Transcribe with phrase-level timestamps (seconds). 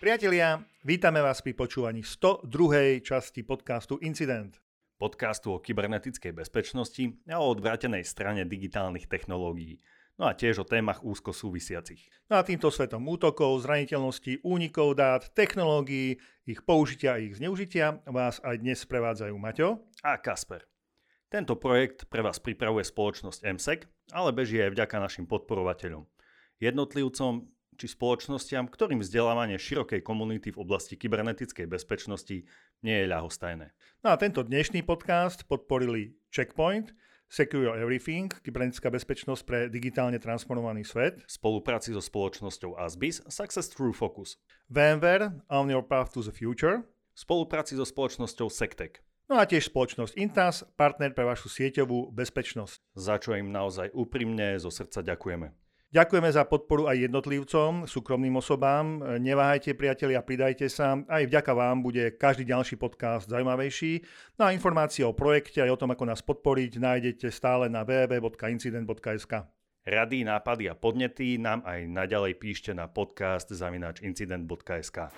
[0.00, 3.04] Priatelia, vítame vás pri počúvaní 102.
[3.04, 4.56] časti podcastu Incident.
[4.96, 9.76] Podcastu o kybernetickej bezpečnosti a o odvrátenej strane digitálnych technológií.
[10.16, 12.08] No a tiež o témach úzko súvisiacich.
[12.32, 16.16] No a týmto svetom útokov, zraniteľnosti, únikov dát, technológií,
[16.48, 20.64] ich použitia a ich zneužitia vás aj dnes prevádzajú Maťo a Kasper.
[21.28, 23.84] Tento projekt pre vás pripravuje spoločnosť MSEC,
[24.16, 26.08] ale beží aj vďaka našim podporovateľom.
[26.56, 32.44] Jednotlivcom, či spoločnostiam, ktorým vzdelávanie širokej komunity v oblasti kybernetickej bezpečnosti
[32.84, 33.72] nie je ľahostajné.
[34.04, 36.92] No a tento dnešný podcast podporili Checkpoint,
[37.32, 41.24] Secure Everything, kybernetická bezpečnosť pre digitálne transformovaný svet.
[41.24, 44.36] V spolupráci so spoločnosťou Asbis Success Through Focus.
[44.68, 46.84] VMware On Your Path to the Future.
[47.16, 49.00] V spolupráci so spoločnosťou Sectec.
[49.32, 52.98] No a tiež spoločnosť Intas, partner pre vašu sieťovú bezpečnosť.
[52.98, 55.69] Za čo im naozaj úprimne zo srdca ďakujeme.
[55.90, 59.02] Ďakujeme za podporu aj jednotlivcom, súkromným osobám.
[59.18, 60.94] Neváhajte, priatelia, pridajte sa.
[61.10, 63.98] Aj vďaka vám bude každý ďalší podcast zaujímavejší.
[64.38, 69.50] No a informácie o projekte aj o tom, ako nás podporiť, nájdete stále na www.incident.sk.
[69.82, 75.10] Rady, nápady a podnety nám aj naďalej píšte na podcast zavinačincident.sk.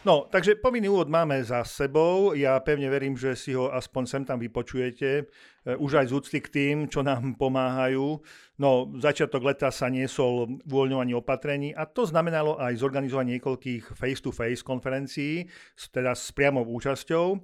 [0.00, 2.32] No, takže povinný úvod máme za sebou.
[2.32, 5.28] Ja pevne verím, že si ho aspoň sem tam vypočujete.
[5.68, 8.16] E, už aj z úcty k tým, čo nám pomáhajú.
[8.56, 14.64] No, začiatok leta sa niesol v uvoľňovaní opatrení a to znamenalo aj zorganizovanie niekoľkých face-to-face
[14.64, 15.44] konferencií,
[15.92, 17.26] teda s priamou účasťou.
[17.36, 17.38] E,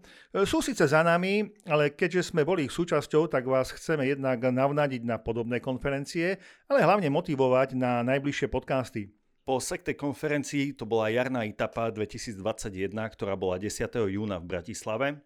[0.48, 5.04] sú síce za nami, ale keďže sme boli ich súčasťou, tak vás chceme jednak navnadiť
[5.04, 6.41] na podobné konferencie,
[6.72, 9.16] ale hlavne motivovať na najbližšie podcasty.
[9.47, 13.78] Po sekte konferencii to bola jarná etapa 2021, ktorá bola 10.
[14.11, 15.22] júna v Bratislave.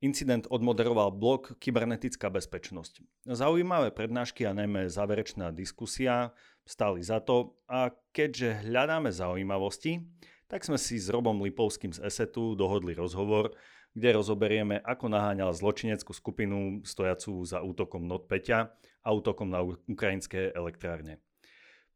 [0.00, 3.04] Incident odmoderoval blok Kybernetická bezpečnosť.
[3.28, 6.32] Zaujímavé prednášky a najmä záverečná diskusia
[6.64, 10.00] stáli za to a keďže hľadáme zaujímavosti,
[10.48, 13.52] tak sme si s Robom Lipovským z ESETu dohodli rozhovor,
[13.92, 18.58] kde rozoberieme, ako naháňal zločineckú skupinu stojacú za útokom NotPeťa
[19.04, 21.20] a útokom na ukrajinské elektrárne.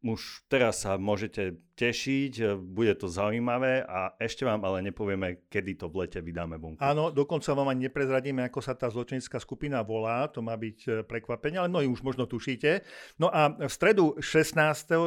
[0.02, 5.86] Už teraz sa môžete tešiť, bude to zaujímavé a ešte vám ale nepovieme, kedy to
[5.86, 6.82] v lete vydáme vonku.
[6.82, 10.90] Áno, dokonca vám ani neprezradíme, ako sa tá zločinecká skupina volá, to má byť e,
[11.06, 12.82] prekvapenie, ale mnohí už možno tušíte.
[13.22, 15.06] No a v stredu 16.6.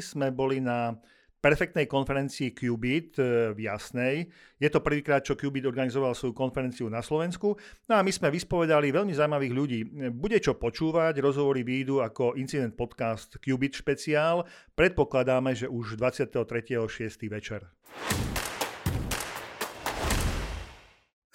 [0.00, 0.96] sme boli na
[1.42, 4.30] perfektnej konferencii Qubit e, v Jasnej.
[4.62, 7.58] Je to prvýkrát, čo Qubit organizoval svoju konferenciu na Slovensku.
[7.90, 9.80] No a my sme vyspovedali veľmi zaujímavých ľudí.
[10.14, 14.46] Bude čo počúvať, rozhovory výjdu ako incident podcast Qubit špeciál.
[14.78, 17.26] Predpokladáme, že už 23.6.
[17.26, 17.66] večer.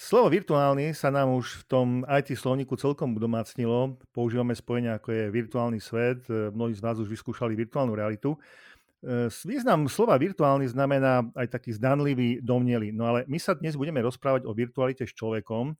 [0.07, 3.99] Slovo virtuálny sa nám už v tom IT slovníku celkom domácnilo.
[4.15, 6.23] Používame spojenia ako je virtuálny svet.
[6.31, 8.39] Mnohí z vás už vyskúšali virtuálnu realitu.
[9.05, 12.89] E, význam slova virtuálny znamená aj taký zdanlivý, domnelý.
[12.89, 15.77] No ale my sa dnes budeme rozprávať o virtualite s človekom,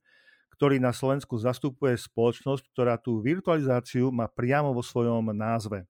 [0.53, 5.89] ktorý na Slovensku zastupuje spoločnosť, ktorá tú virtualizáciu má priamo vo svojom názve.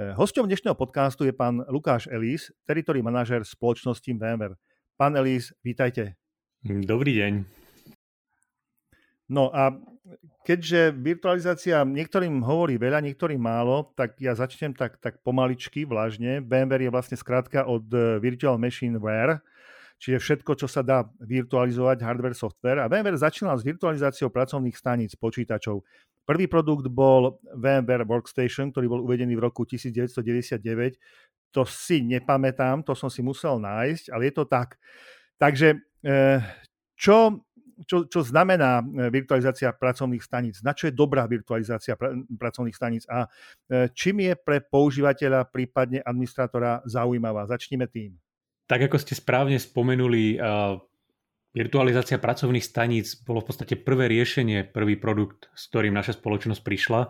[0.00, 4.56] E, hosťom dnešného podcastu je pán Lukáš Elís, teritory manažer spoločnosti VMware.
[4.96, 6.16] Pán Elís, vítajte.
[6.64, 7.61] Dobrý deň.
[9.32, 9.72] No a
[10.44, 16.44] keďže virtualizácia niektorým hovorí veľa, niektorým málo, tak ja začnem tak, tak pomaličky, vlažne.
[16.44, 19.40] VMware je vlastne skrátka od e, Virtual Machine Ware,
[19.96, 22.84] čiže všetko, čo sa dá virtualizovať, hardware, software.
[22.84, 25.80] A VMware začínal s virtualizáciou pracovných staníc počítačov.
[26.28, 31.00] Prvý produkt bol VMware Workstation, ktorý bol uvedený v roku 1999.
[31.56, 34.76] To si nepamätám, to som si musel nájsť, ale je to tak.
[35.40, 36.16] Takže e,
[37.00, 37.42] čo
[37.86, 43.04] čo, čo znamená e, virtualizácia pracovných staníc, na čo je dobrá virtualizácia pr- pracovných staníc
[43.08, 43.26] a
[43.68, 47.48] e, čím je pre používateľa, prípadne administrátora zaujímavá.
[47.48, 48.16] Začnime tým.
[48.70, 50.80] Tak ako ste správne spomenuli, uh,
[51.52, 57.00] virtualizácia pracovných staníc bolo v podstate prvé riešenie, prvý produkt, s ktorým naša spoločnosť prišla.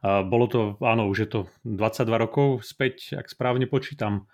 [0.00, 4.24] Bolo to, áno, už je to 22 rokov späť, ak správne počítam.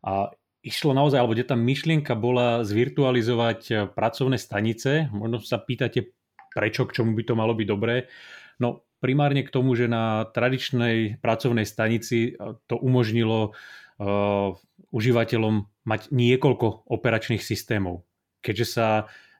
[0.00, 5.08] A išlo naozaj, alebo kde tá myšlienka bola zvirtualizovať eh, pracovné stanice.
[5.12, 6.12] Možno sa pýtate,
[6.52, 8.08] prečo, k čomu by to malo byť dobré.
[8.60, 13.56] No primárne k tomu, že na tradičnej pracovnej stanici eh, to umožnilo
[14.00, 14.56] uh,
[14.90, 15.54] užívateľom
[15.84, 18.04] mať niekoľko operačných systémov.
[18.40, 18.88] Keďže sa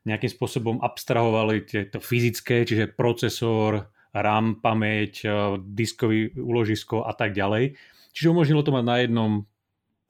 [0.04, 5.22] nejakým spôsobom abstrahovali tieto fyzické, čiže procesor, RAM, pamäť,
[5.70, 7.78] diskový úložisko a tak ďalej.
[8.10, 9.32] Čiže umožnilo to mať na jednom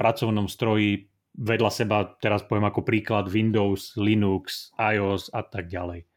[0.00, 6.09] pracovnom stroji vedľa seba, teraz poviem ako príklad Windows, Linux, iOS a tak ďalej.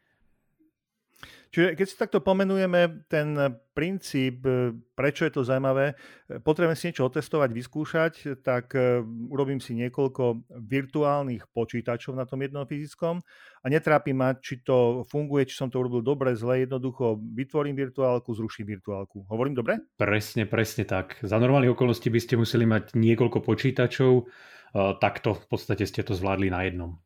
[1.53, 3.37] Čiže keď si takto pomenujeme ten
[3.77, 9.61] princíp, e, prečo je to zaujímavé, e, potrebujem si niečo otestovať, vyskúšať, tak e, urobím
[9.61, 13.21] si niekoľko virtuálnych počítačov na tom jednom fyzickom
[13.61, 18.33] a netrápi ma, či to funguje, či som to urobil dobre, zle, jednoducho vytvorím virtuálku,
[18.33, 19.29] zruším virtuálku.
[19.29, 19.77] Hovorím dobre?
[19.93, 21.21] Presne, presne tak.
[21.21, 24.25] Za normálnych okolností by ste museli mať niekoľko počítačov,
[24.73, 26.97] takto v podstate ste to zvládli na jednom.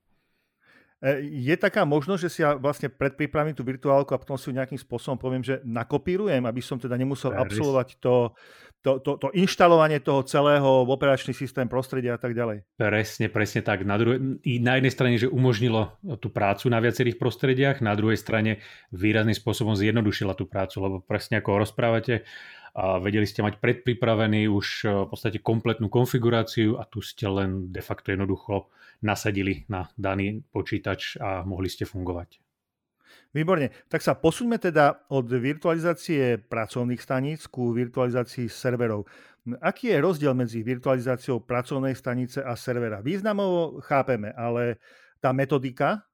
[0.98, 4.58] E, je taká možnosť, že si ja vlastne predpripravím tú virtuálku a potom si ju
[4.58, 8.34] nejakým spôsobom poviem, že nakopírujem, aby som teda nemusel absolvovať to,
[8.82, 12.66] to, to, to inštalovanie toho celého operačný systém, prostredia a tak ďalej.
[12.82, 13.86] Presne, presne tak.
[13.86, 18.64] Na, druhej, na jednej strane, že umožnilo tú prácu na viacerých prostrediach, na druhej strane
[18.90, 22.26] výrazným spôsobom zjednodušila tú prácu, lebo presne ako rozprávate,
[22.78, 27.74] a vedeli ste mať predpripravený už e, v podstate kompletnú konfiguráciu a tu ste len
[27.74, 28.70] de facto jednoducho
[29.02, 32.38] nasadili na daný počítač a mohli ste fungovať.
[33.34, 33.74] Výborne.
[33.90, 39.10] Tak sa posuňme teda od virtualizácie pracovných staníc ku virtualizácii serverov.
[39.60, 43.04] Aký je rozdiel medzi virtualizáciou pracovnej stanice a servera?
[43.04, 44.80] Významovo chápeme, ale
[45.20, 46.06] tá metodika?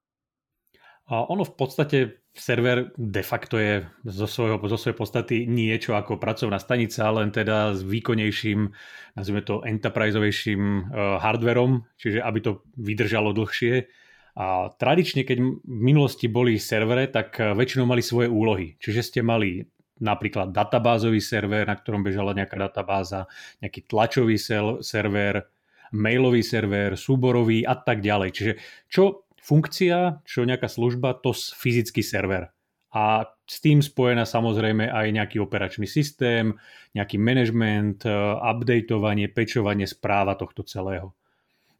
[1.11, 6.17] A ono v podstate server de facto je zo, svojho, zo svojej podstaty niečo ako
[6.17, 8.73] pracovná stanica, len teda s výkonnejším,
[9.13, 10.83] nazvime to enterpriseovejším uh,
[11.21, 13.85] hardverom, čiže aby to vydržalo dlhšie.
[14.33, 18.79] A tradične, keď v minulosti boli servere, tak uh, väčšinou mali svoje úlohy.
[18.81, 19.61] Čiže ste mali
[20.01, 23.29] napríklad databázový server, na ktorom bežala nejaká databáza,
[23.61, 24.41] nejaký tlačový
[24.81, 25.53] server,
[25.93, 28.29] mailový server, súborový a tak ďalej.
[28.33, 28.53] Čiže
[28.89, 32.49] čo funkcia, čo nejaká služba, to fyzický server.
[32.93, 36.55] A s tým spojená samozrejme aj nejaký operačný systém,
[36.95, 41.11] nejaký management, e, updateovanie, pečovanie, správa tohto celého.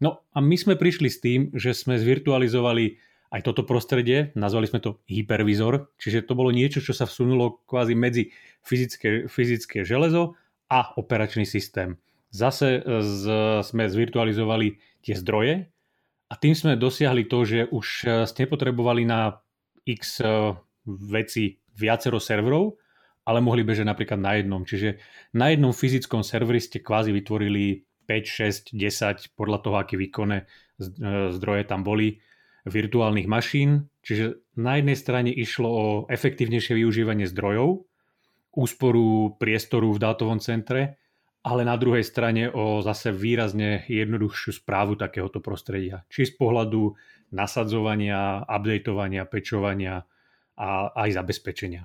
[0.04, 3.00] No a my sme prišli s tým, že sme zvirtualizovali
[3.34, 7.94] aj toto prostredie, nazvali sme to hypervizor, čiže to bolo niečo, čo sa vsunulo kvázi
[7.98, 8.24] medzi
[8.62, 10.38] fyzické, fyzické železo
[10.70, 11.96] a operačný systém.
[12.34, 13.24] Zase e, z,
[13.62, 15.73] sme zvirtualizovali tie zdroje,
[16.34, 19.38] a tým sme dosiahli to, že už e, ste nepotrebovali na
[19.86, 20.58] x e,
[20.90, 22.74] veci viacero serverov,
[23.30, 24.66] ale mohli bežať napríklad na jednom.
[24.66, 24.98] Čiže
[25.38, 30.46] na jednom fyzickom serveri ste kvázi vytvorili 5, 6, 10, podľa toho, aké výkonné e,
[31.38, 32.18] zdroje tam boli,
[32.66, 33.92] virtuálnych mašín.
[34.02, 37.86] Čiže na jednej strane išlo o efektívnejšie využívanie zdrojov,
[38.58, 41.03] úsporu priestoru v dátovom centre
[41.44, 46.08] ale na druhej strane o zase výrazne jednoduchšiu správu takéhoto prostredia.
[46.08, 46.96] Či z pohľadu
[47.36, 50.08] nasadzovania, updateovania, pečovania
[50.56, 51.84] a aj zabezpečenia.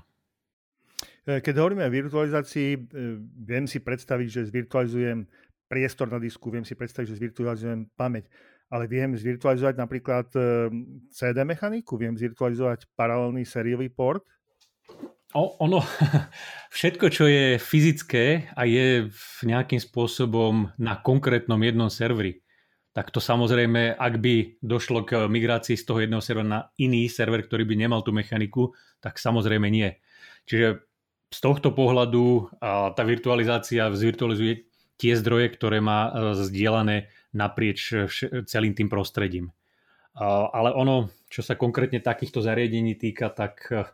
[1.27, 2.79] E, keď hovoríme o virtualizácii, e,
[3.43, 5.27] viem si predstaviť, že zvirtualizujem
[5.67, 8.31] priestor na disku, viem si predstaviť, že zvirtualizujem pamäť,
[8.71, 10.41] ale viem zvirtualizovať napríklad e,
[11.11, 14.23] CD mechaniku, viem zvirtualizovať paralelný sériový port,
[15.37, 15.85] ono,
[16.77, 19.13] všetko, čo je fyzické a je
[19.45, 22.41] nejakým spôsobom na konkrétnom jednom serveri,
[22.97, 27.45] tak to samozrejme, ak by došlo k migrácii z toho jedného servera na iný server,
[27.47, 29.95] ktorý by nemal tú mechaniku, tak samozrejme nie.
[30.49, 30.83] Čiže
[31.29, 32.57] z tohto pohľadu
[32.97, 34.67] tá virtualizácia zvirtualizuje
[34.99, 36.11] tie zdroje, ktoré má e,
[36.43, 37.95] zdieľané naprieč
[38.51, 39.55] celým tým prostredím.
[40.19, 43.87] Ale ono, čo sa konkrétne takýchto zariadení týka, tak e,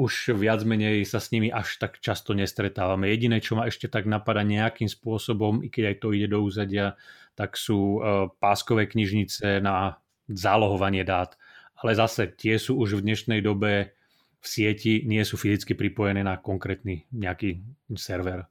[0.00, 3.12] už viac menej sa s nimi až tak často nestretávame.
[3.12, 6.96] Jediné, čo ma ešte tak napadá nejakým spôsobom, i keď aj to ide do úzadia,
[7.36, 10.00] tak sú e, páskové knižnice na
[10.32, 11.36] zálohovanie dát.
[11.76, 13.92] Ale zase tie sú už v dnešnej dobe
[14.40, 17.60] v sieti, nie sú fyzicky pripojené na konkrétny nejaký
[17.92, 18.48] server.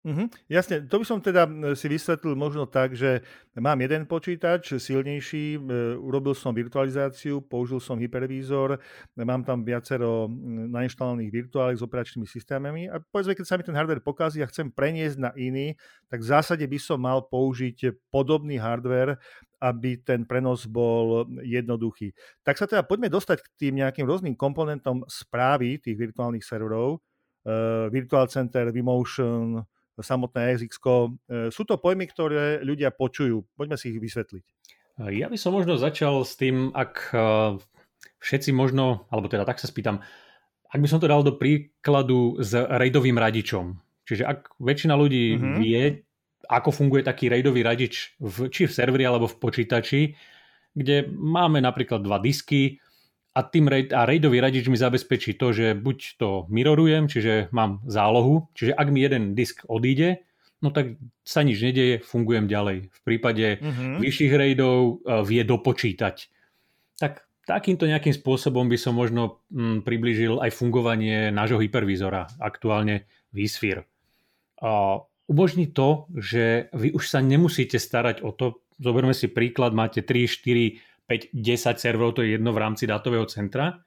[0.00, 1.44] Mhm, jasne, to by som teda
[1.76, 3.20] si vysvetlil možno tak, že
[3.52, 5.60] mám jeden počítač silnejší,
[6.00, 8.80] urobil som virtualizáciu, použil som hypervízor,
[9.20, 10.24] mám tam viacero
[10.72, 14.72] nainštalovaných virtuálek s operačnými systémami a povedzme, keď sa mi ten hardware pokazí a chcem
[14.72, 15.76] preniesť na iný,
[16.08, 19.20] tak v zásade by som mal použiť podobný hardware,
[19.60, 22.16] aby ten prenos bol jednoduchý.
[22.40, 27.04] Tak sa teda poďme dostať k tým nejakým rôznym komponentom správy tých virtuálnych serverov,
[27.44, 29.60] uh, Virtual Center, vMotion,
[30.02, 30.76] samotné SX.
[30.80, 30.88] E,
[31.54, 33.44] sú to pojmy, ktoré ľudia počujú.
[33.54, 34.44] Poďme si ich vysvetliť.
[35.08, 37.18] Ja by som možno začal s tým, ak e,
[38.20, 40.04] všetci možno, alebo teda tak sa spýtam,
[40.70, 43.74] ak by som to dal do príkladu s raidovým radičom.
[44.04, 45.56] Čiže ak väčšina ľudí mm-hmm.
[45.62, 45.82] vie,
[46.50, 50.14] ako funguje taký raidový radič v, či v serveri alebo v počítači,
[50.74, 52.78] kde máme napríklad dva disky,
[53.30, 58.50] a, tým a raidový radič mi zabezpečí to, že buď to mirorujem, čiže mám zálohu,
[58.58, 60.26] čiže ak mi jeden disk odíde,
[60.60, 62.90] no tak sa nič nedeje, fungujem ďalej.
[62.90, 64.02] V prípade mm-hmm.
[64.02, 66.16] vyšších raidov uh, vie dopočítať.
[66.98, 73.86] Tak takýmto nejakým spôsobom by som možno mm, približil aj fungovanie nášho hypervízora, aktuálne vSphere.
[74.60, 80.04] A umožní to, že vy už sa nemusíte starať o to, zoberme si príklad, máte
[80.04, 80.28] 3,
[81.10, 83.82] 4, 5, 10 serverov, to je jedno v rámci dátového centra.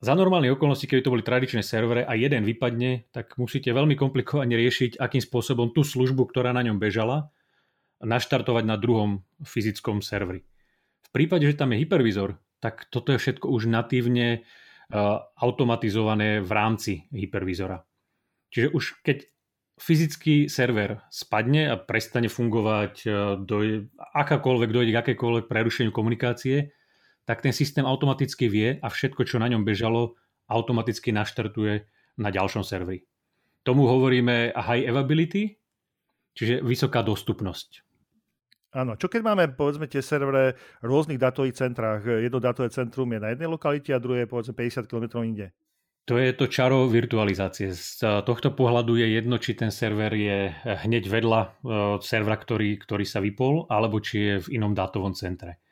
[0.00, 4.52] Za normálne okolnosti, keby to boli tradičné servere a jeden vypadne, tak musíte veľmi komplikovane
[4.52, 7.32] riešiť, akým spôsobom tú službu, ktorá na ňom bežala,
[8.00, 10.44] naštartovať na druhom fyzickom serveri.
[11.04, 16.48] V prípade, že tam je hypervizor, tak toto je všetko už natívne uh, automatizované v
[16.52, 17.84] rámci hypervizora.
[18.56, 19.28] Čiže už keď
[19.80, 26.76] fyzický server spadne a prestane fungovať, uh, do, akákoľvek dojde k akékoľvek prerušeniu komunikácie,
[27.24, 30.20] tak ten systém automaticky vie a všetko, čo na ňom bežalo,
[30.50, 31.86] automaticky naštartuje
[32.20, 33.06] na ďalšom serveri.
[33.64, 35.56] Tomu hovoríme high availability,
[36.36, 37.84] čiže vysoká dostupnosť.
[38.70, 43.18] Áno, čo keď máme povedzme tie servere v rôznych datových centrách, jedno datové centrum je
[43.18, 45.50] na jednej lokalite a druhé je povedzme 50 km inde?
[46.10, 47.70] To je to čaro virtualizácie.
[47.70, 51.48] Z tohto pohľadu je jedno, či ten server je hneď vedľa e,
[52.02, 55.62] servera, ktorý, ktorý sa vypol, alebo či je v inom dátovom centre.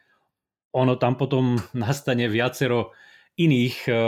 [0.78, 2.94] Ono tam potom nastane viacero
[3.34, 3.98] iných, e,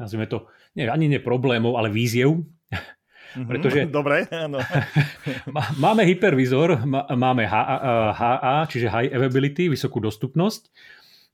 [0.00, 2.48] nazvime to, nie, ani nie problémov, ale víziev,
[3.36, 3.44] Mhm.
[3.52, 4.56] Pretože Dobre, áno.
[5.76, 6.80] máme hypervizor,
[7.12, 10.72] máme HA, čiže High Availability, vysokú dostupnosť.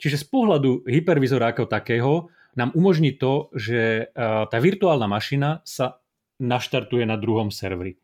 [0.02, 6.02] Čiže z pohľadu hypervizora ako takého nám umožní to, že tá virtuálna mašina sa
[6.38, 7.98] naštartuje na druhom serveri.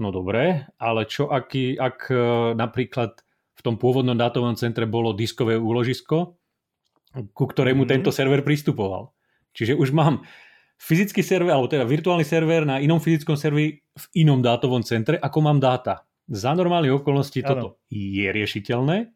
[0.00, 2.16] No dobre, ale čo aký, ak e,
[2.56, 3.20] napríklad
[3.52, 6.40] v tom pôvodnom dátovom centre bolo diskové úložisko,
[7.36, 7.92] ku ktorému mm-hmm.
[8.00, 9.12] tento server pristupoval.
[9.52, 10.24] Čiže už mám
[10.80, 15.38] fyzický server, alebo teda virtuálny server na inom fyzickom serveri v inom dátovom centre, ako
[15.44, 16.08] mám dáta.
[16.30, 19.12] Za normálnych okolností toto je riešiteľné,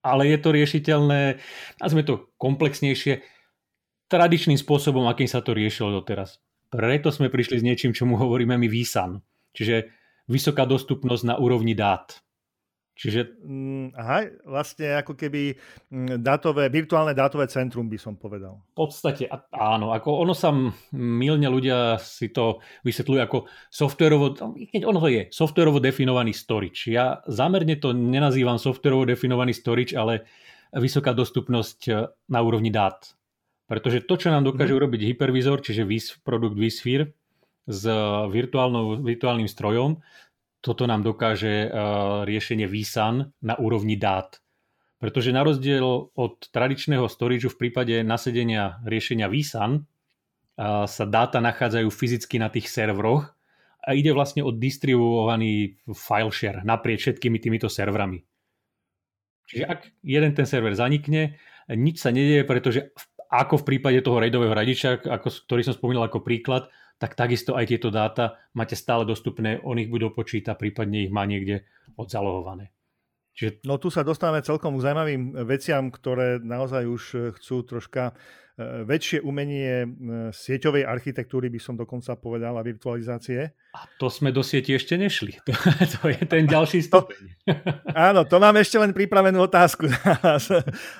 [0.00, 1.20] ale je to riešiteľné,
[1.82, 3.20] nazvime to komplexnejšie,
[4.08, 6.40] tradičným spôsobom, akým sa to riešilo doteraz.
[6.68, 9.20] Preto sme prišli s niečím, čomu hovoríme my VSAN,
[9.56, 9.88] čiže
[10.28, 12.20] vysoká dostupnosť na úrovni dát.
[12.98, 13.38] Čiže...
[13.46, 18.58] Mm, aha, vlastne ako keby mm, dátové, virtuálne dátové centrum by som povedal.
[18.74, 20.50] V podstate áno, ako ono sa
[20.98, 23.38] milne ľudia si to vysvetľujú ako
[23.70, 24.34] softwarovo,
[24.74, 26.90] keď ono to je, softwarovo definovaný storage.
[26.90, 30.26] Ja zámerne to nenazývam softwarovo definovaný storage, ale
[30.74, 31.92] vysoká dostupnosť e,
[32.28, 32.98] na úrovni dát.
[33.68, 34.78] Pretože to, čo nám dokáže mm.
[34.80, 35.84] urobiť hypervizor, čiže
[36.24, 37.12] produkt vSphere
[37.68, 37.84] s
[39.04, 40.00] virtuálnym strojom,
[40.64, 44.40] toto nám dokáže uh, riešenie vSAN na úrovni dát.
[44.98, 51.86] Pretože na rozdiel od tradičného storageu v prípade nasedenia riešenia vSAN uh, sa dáta nachádzajú
[51.92, 53.30] fyzicky na tých serveroch
[53.84, 58.24] a ide vlastne o distribuovaný file share naprieč všetkými týmito serverami.
[59.48, 61.38] Čiže ak jeden ten server zanikne,
[61.70, 62.92] nič sa nedieje, pretože
[63.28, 67.70] ako v prípade toho raidového radiča, ako, ktorý som spomínal ako príklad, tak takisto aj
[67.70, 71.62] tieto dáta máte stále dostupné, on ich bude počítať, prípadne ich má niekde
[71.94, 72.74] odzalohované.
[73.38, 73.62] Čiže...
[73.70, 77.02] No tu sa dostávame celkom k zaujímavým veciam, ktoré naozaj už
[77.38, 78.18] chcú troška
[78.58, 79.88] väčšie umenie e,
[80.34, 83.54] sieťovej architektúry, by som dokonca povedal, a virtualizácie.
[83.70, 85.38] A to sme do sieti ešte nešli.
[85.48, 85.54] To,
[86.02, 87.22] to je ten ďalší stupeň.
[87.46, 87.54] To,
[88.10, 89.86] áno, to mám ešte len pripravenú otázku.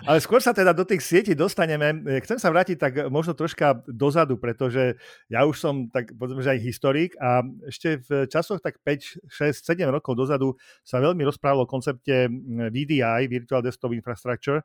[0.07, 1.99] Ale skôr sa teda do tých sietí dostaneme.
[2.07, 4.95] E, chcem sa vrátiť tak možno troška dozadu, pretože
[5.27, 9.67] ja už som tak povedzme, že aj historik a ešte v časoch tak 5, 6,
[9.67, 10.55] 7 rokov dozadu
[10.87, 12.31] sa veľmi rozprávalo o koncepte
[12.71, 14.63] VDI, Virtual Desktop Infrastructure,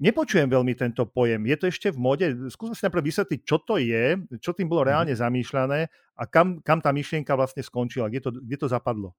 [0.00, 1.44] Nepočujem veľmi tento pojem.
[1.44, 2.26] Je to ešte v mode?
[2.48, 4.88] Skúsme si najprv vysvetliť, čo to je, čo tým bolo mhm.
[4.88, 5.80] reálne zamýšľané
[6.16, 9.12] a kam, kam tá myšlienka vlastne skončila, kde to, kde to zapadlo.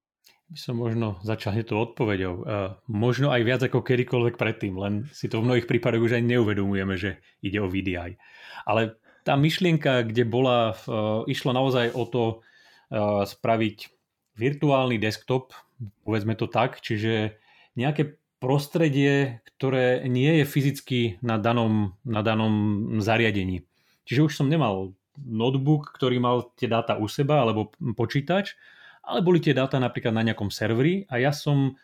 [0.51, 2.33] By som možno začal hneď odpovedou.
[2.43, 6.27] Uh, možno aj viac ako kedykoľvek predtým, len si to v mnohých prípadoch už aj
[6.27, 8.19] neuvedomujeme, že ide o VDI.
[8.67, 13.95] Ale tá myšlienka, kde bola, uh, išlo naozaj o to uh, spraviť
[14.35, 15.55] virtuálny desktop,
[16.03, 17.39] povedzme to tak, čiže
[17.79, 23.61] nejaké prostredie, ktoré nie je fyzicky na danom, na danom zariadení.
[24.09, 28.57] Čiže už som nemal notebook, ktorý mal tie dáta u seba, alebo počítač,
[29.05, 31.77] ale boli tie dáta napríklad na nejakom serveri a ja som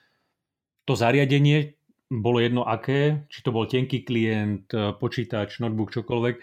[0.89, 1.77] to zariadenie,
[2.09, 6.35] bolo jedno aké, či to bol tenký klient, počítač, notebook, čokoľvek,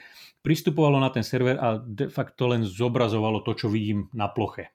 [0.44, 4.71] pristupovalo na ten server a de facto len zobrazovalo to, čo vidím na ploche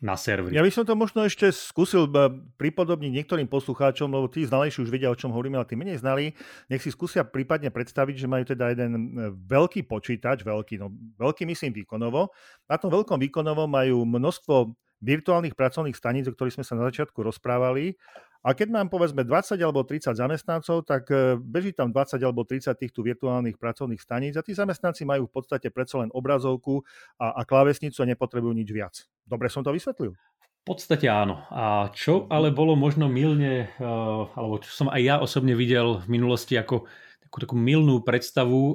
[0.00, 0.56] na serveri.
[0.56, 4.90] Ja by som to možno ešte skúsil eh, pripodobniť niektorým poslucháčom, lebo tí znalejší už
[4.90, 6.32] vedia, o čom hovoríme, ale tí menej znali.
[6.72, 10.88] Nech si skúsia prípadne predstaviť, že majú teda jeden eh, veľký počítač, veľký, no
[11.20, 12.32] veľký myslím výkonovo.
[12.64, 14.72] Na tom veľkom výkonovo majú množstvo
[15.04, 17.96] virtuálnych pracovných staníc, o ktorých sme sa na začiatku rozprávali
[18.40, 22.72] A keď mám povedzme 20 alebo 30 zamestnancov, tak e, beží tam 20 alebo 30
[22.72, 26.80] týchto virtuálnych pracovných staníc a tí zamestnanci majú v podstate predsa len obrazovku
[27.20, 28.94] a, a klávesnicu a nepotrebujú nič viac.
[29.28, 30.16] Dobre som to vysvetlil?
[30.16, 31.44] V podstate áno.
[31.52, 33.84] A čo ale bolo možno milne, e,
[34.32, 36.88] alebo čo som aj ja osobne videl v minulosti ako
[37.28, 38.74] takú, takú milnú predstavu e,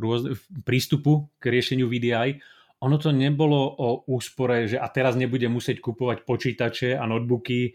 [0.00, 0.32] rôzne,
[0.64, 2.40] prístupu k riešeniu VDI,
[2.80, 7.72] ono to nebolo o úspore, že a teraz nebudem musieť kupovať počítače a notebooky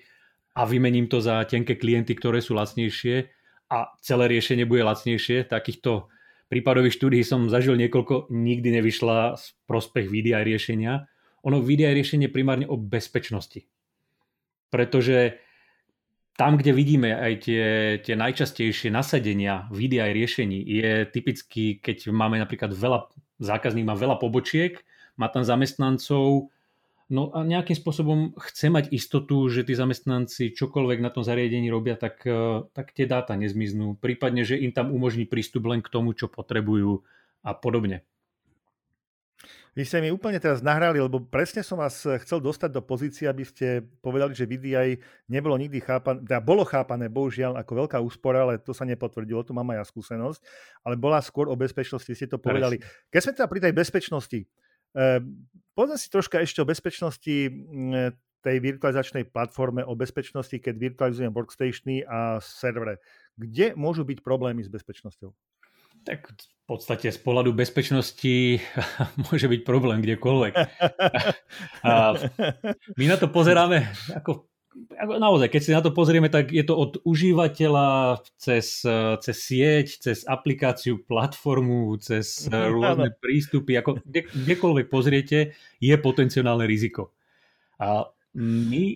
[0.52, 3.32] a vymením to za tenké klienty, ktoré sú lacnejšie
[3.72, 5.48] a celé riešenie bude lacnejšie.
[5.48, 6.12] Takýchto
[6.52, 11.08] prípadových štúdí som zažil niekoľko, nikdy nevyšla z prospech VDI riešenia.
[11.48, 13.64] Ono VDI riešenie primárne o bezpečnosti.
[14.68, 15.40] Pretože
[16.36, 17.64] tam, kde vidíme aj tie,
[18.04, 23.08] tie najčastejšie nasadenia VDI riešení, je typicky, keď máme napríklad veľa,
[23.40, 24.80] zákazník má veľa pobočiek
[25.20, 26.50] má tam zamestnancov,
[27.12, 32.00] no a nejakým spôsobom chce mať istotu, že tí zamestnanci čokoľvek na tom zariadení robia,
[32.00, 34.00] tak, e, tak tie dáta nezmiznú.
[34.00, 37.04] Prípadne, že im tam umožní prístup len k tomu, čo potrebujú
[37.44, 38.08] a podobne.
[39.72, 43.48] Vy ste mi úplne teraz nahrali, lebo presne som vás chcel dostať do pozície, aby
[43.48, 45.00] ste povedali, že VDI
[45.32, 49.56] nebolo nikdy chápané, teda bolo chápané, bohužiaľ, ako veľká úspora, ale to sa nepotvrdilo, tu
[49.56, 50.40] mám aj ja skúsenosť,
[50.84, 52.84] ale bola skôr o bezpečnosti, ste to povedali.
[53.16, 54.40] Keď sme teda pri tej bezpečnosti,
[54.98, 61.32] Ehm, poďme si troška ešte o bezpečnosti mm, tej virtualizačnej platforme, o bezpečnosti, keď virtualizujem
[61.32, 62.98] workstationy a servere.
[63.38, 65.32] Kde môžu byť problémy s bezpečnosťou?
[66.02, 68.58] Tak v podstate z pohľadu bezpečnosti
[69.30, 70.54] môže byť problém kdekoľvek.
[71.86, 72.18] A
[72.98, 73.86] my na to pozeráme
[74.18, 74.51] ako
[75.20, 78.84] naozaj, keď si na to pozrieme, tak je to od užívateľa cez,
[79.20, 87.12] cez sieť, cez aplikáciu, platformu, cez rôzne prístupy, ako kde, kdekoľvek pozriete, je potenciálne riziko.
[87.82, 88.96] A my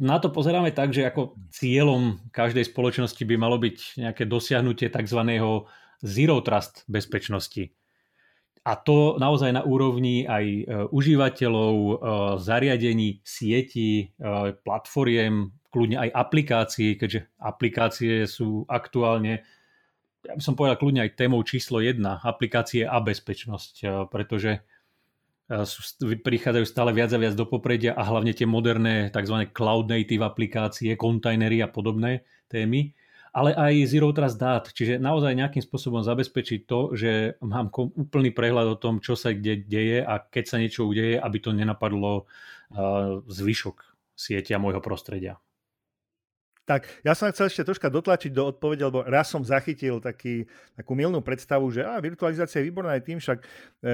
[0.00, 5.20] na to pozeráme tak, že ako cieľom každej spoločnosti by malo byť nejaké dosiahnutie tzv.
[6.00, 7.70] zero trust bezpečnosti.
[8.62, 10.62] A to naozaj na úrovni aj e,
[10.94, 11.94] užívateľov, e,
[12.38, 14.24] zariadení, sietí, e,
[14.62, 19.42] platformiem, kľudne aj aplikácií, keďže aplikácie sú aktuálne,
[20.22, 24.62] ja by som povedal kľudne aj témou číslo jedna, aplikácie a bezpečnosť, pretože
[25.50, 25.80] sú,
[26.22, 29.50] prichádzajú stále viac a viac do popredia a hlavne tie moderné tzv.
[29.50, 32.94] cloud native aplikácie, kontajnery a podobné témy
[33.32, 38.76] ale aj Zero Trust dát, čiže naozaj nejakým spôsobom zabezpečiť to, že mám úplný prehľad
[38.76, 42.28] o tom, čo sa kde deje a keď sa niečo udeje, aby to nenapadlo
[43.24, 43.76] zvyšok
[44.12, 45.40] sieťa môjho prostredia.
[46.62, 50.46] Tak, ja som chcel ešte troška dotlačiť do odpovede, lebo raz som zachytil taký,
[50.78, 53.46] takú milnú predstavu, že á, virtualizácia je výborná aj tým, však e,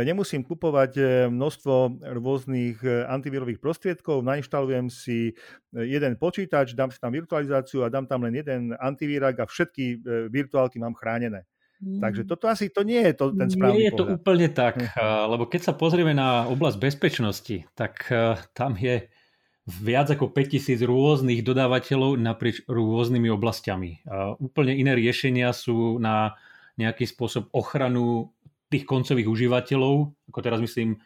[0.05, 1.03] nemusím kupovať e,
[1.33, 5.33] množstvo rôznych e, antivírových prostriedkov, nainštalujem si
[5.73, 10.77] jeden počítač, dám si tam virtualizáciu a dám tam len jeden antivírak a všetky virtuálky
[10.77, 11.49] mám chránené.
[11.81, 12.29] Takže mm.
[12.29, 14.17] toto asi to nie je to, ten správny Nie je to pohľad.
[14.19, 15.31] úplne tak, hm.
[15.31, 18.11] lebo keď sa pozrieme na oblasť bezpečnosti, tak
[18.51, 19.07] tam je
[19.69, 23.91] viac ako 5000 rôznych dodávateľov naprieč rôznymi oblastiami.
[24.41, 26.41] Úplne iné riešenia sú na
[26.81, 28.33] nejaký spôsob ochranu
[28.73, 29.95] tých koncových užívateľov,
[30.31, 30.99] ako teraz myslím e,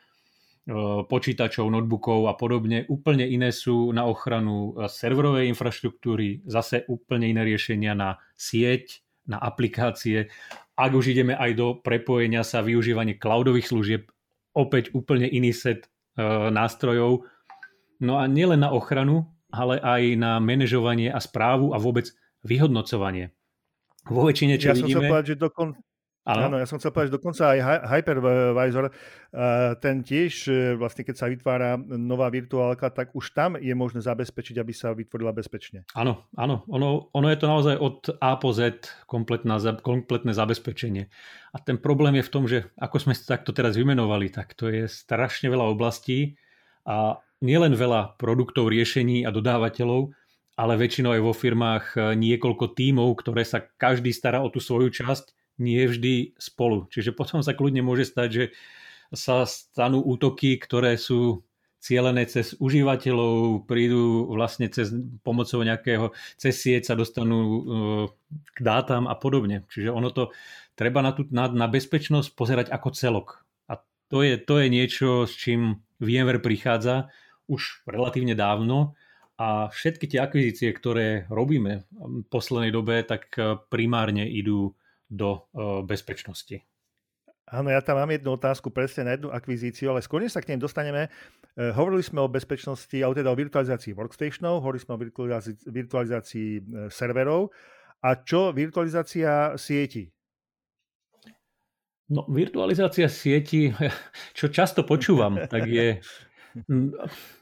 [1.07, 2.85] počítačov, notebookov a podobne.
[2.87, 10.29] Úplne iné sú na ochranu serverovej infraštruktúry, zase úplne iné riešenia na sieť, na aplikácie.
[10.75, 14.03] Ak už ideme aj do prepojenia sa, využívanie cloudových služieb,
[14.53, 16.23] opäť úplne iný set e,
[16.53, 17.25] nástrojov,
[18.03, 22.11] No a nielen na ochranu, ale aj na manažovanie a správu a vôbec
[22.43, 23.31] vyhodnocovanie.
[24.11, 25.07] Vo väčšine, čo ja vidíme...
[25.07, 25.69] Som povedať, že dokon...
[26.23, 26.55] Áno.
[26.55, 28.93] Ja som chcel povedať, že dokonca aj Hypervisor, eh,
[29.83, 34.55] ten tiež, eh, vlastne keď sa vytvára nová virtuálka, tak už tam je možné zabezpečiť,
[34.63, 35.83] aby sa vytvorila bezpečne.
[35.99, 41.11] Áno, áno, ono, ono je to naozaj od A po Z kompletné zabezpečenie.
[41.51, 44.87] A ten problém je v tom, že ako sme takto teraz vymenovali, tak to je
[44.87, 46.39] strašne veľa oblastí
[46.87, 50.15] a nielen veľa produktov, riešení a dodávateľov,
[50.57, 54.95] ale väčšinou aj vo firmách e, niekoľko tímov, ktoré sa každý stará o tú svoju
[54.95, 56.89] časť, nie vždy spolu.
[56.89, 58.45] Čiže potom sa kľudne môže stať, že
[59.13, 61.45] sa stanú útoky, ktoré sú
[61.83, 64.95] cielené cez užívateľov, prídu vlastne cez
[65.27, 67.59] pomocou nejakého, cez sieť sa dostanú e,
[68.55, 69.67] k dátam a podobne.
[69.67, 70.31] Čiže ono to
[70.79, 73.29] treba na, tú, na, na bezpečnosť pozerať ako celok.
[73.67, 77.11] A to je, to je niečo, s čím VMware prichádza
[77.53, 78.97] už relatívne dávno
[79.37, 84.73] a všetky tie akvizície, ktoré robíme v poslednej dobe, tak eh, primárne idú
[85.09, 86.65] do eh, bezpečnosti.
[87.53, 90.61] Áno, ja tam mám jednu otázku presne na jednu akvizíciu, ale skôr sa k nej
[90.63, 95.55] dostaneme, eh, hovorili sme o bezpečnosti, alebo teda o virtualizácii workstationov, hovorili sme o virtualizácii,
[95.69, 96.49] virtualizácii
[96.89, 97.53] serverov.
[98.03, 100.11] A čo virtualizácia sieti?
[102.13, 103.73] No, virtualizácia sieti,
[104.39, 105.99] čo často počúvam, tak je,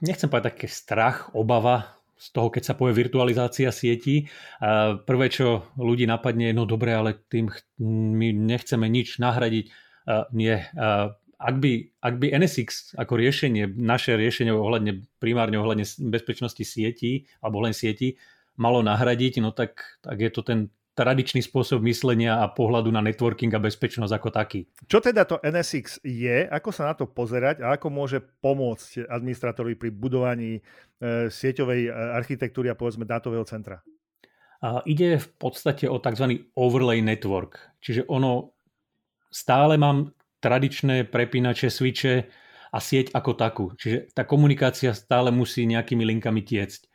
[0.00, 4.28] nechcem povedať také strach, obava z toho, keď sa povie virtualizácia sietí.
[5.08, 7.48] Prvé, čo ľudí napadne, no dobre, ale tým
[7.80, 9.72] my nechceme nič nahradiť.
[10.36, 10.68] Nie.
[11.40, 11.72] Ak by,
[12.04, 18.20] ak by NSX ako riešenie, naše riešenie ohľadne, primárne ohľadne bezpečnosti sietí, alebo len sietí,
[18.60, 23.54] malo nahradiť, no tak, tak je to ten tradičný spôsob myslenia a pohľadu na networking
[23.54, 24.60] a bezpečnosť ako taký.
[24.90, 29.78] Čo teda to NSX je, ako sa na to pozerať a ako môže pomôcť administratorovi
[29.78, 30.60] pri budovaní e,
[31.30, 33.80] sieťovej e, architektúry a povedzme dátového centra?
[34.60, 36.44] A ide v podstate o tzv.
[36.52, 37.56] overlay network.
[37.80, 38.52] Čiže ono
[39.32, 40.12] stále mám
[40.44, 42.28] tradičné prepínače, switche
[42.70, 43.64] a sieť ako takú.
[43.78, 46.90] Čiže tá komunikácia stále musí nejakými linkami tiecť.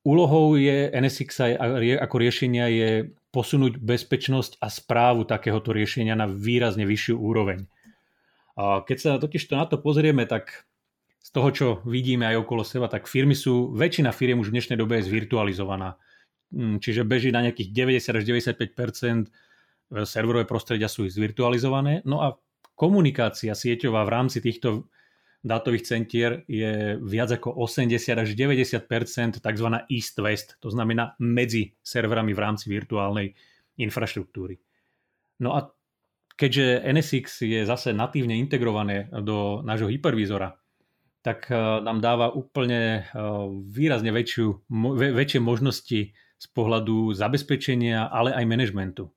[0.00, 1.60] Úlohou je NSX
[2.00, 2.90] ako riešenia je
[3.30, 7.70] posunúť bezpečnosť a správu takéhoto riešenia na výrazne vyššiu úroveň.
[8.58, 10.66] Keď sa totiž to na to pozrieme, tak
[11.20, 14.78] z toho, čo vidíme aj okolo seba, tak firmy sú, väčšina firiem už v dnešnej
[14.80, 15.94] dobe je zvirtualizovaná.
[16.50, 19.30] Mm, čiže beží na nejakých 90 až 95%
[20.06, 22.02] serverové prostredia sú zvirtualizované.
[22.02, 22.34] No a
[22.74, 24.90] komunikácia sieťová v rámci týchto
[25.40, 29.68] dátových centier je viac ako 80 až 90% tzv.
[29.88, 33.32] east-west, to znamená medzi serverami v rámci virtuálnej
[33.80, 34.60] infraštruktúry.
[35.40, 35.72] No a
[36.36, 40.60] keďže NSX je zase natívne integrované do nášho hypervízora,
[41.24, 43.04] tak eh, nám dáva úplne eh,
[43.68, 46.00] výrazne väčšiu, väčšie možnosti
[46.40, 49.12] z pohľadu zabezpečenia, ale aj manažmentu.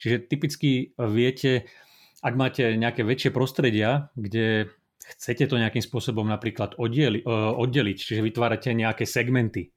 [0.00, 1.68] Čiže typicky viete,
[2.24, 4.72] ak máte nejaké väčšie prostredia, kde
[5.14, 9.72] chcete to nejakým spôsobom napríklad oddeli, e, oddeliť, čiže vytvárate nejaké segmenty.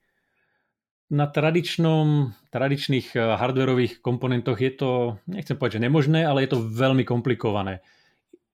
[1.12, 4.92] Na tradičnom, tradičných e, hardwareových komponentoch je to,
[5.28, 7.80] nechcem povedať, že nemožné, ale je to veľmi komplikované.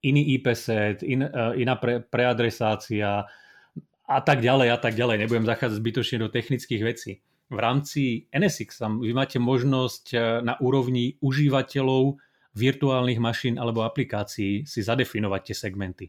[0.06, 3.26] Iný IP set, in, e, iná pre, preadresácia
[4.08, 5.26] a tak ďalej a tak ďalej.
[5.26, 7.12] Nebudem zachádzať zbytočne do technických vecí.
[7.48, 10.12] V rámci NSX vy máte možnosť
[10.44, 12.20] na úrovni užívateľov
[12.52, 16.06] virtuálnych mašín alebo aplikácií si zadefinovať tie segmenty.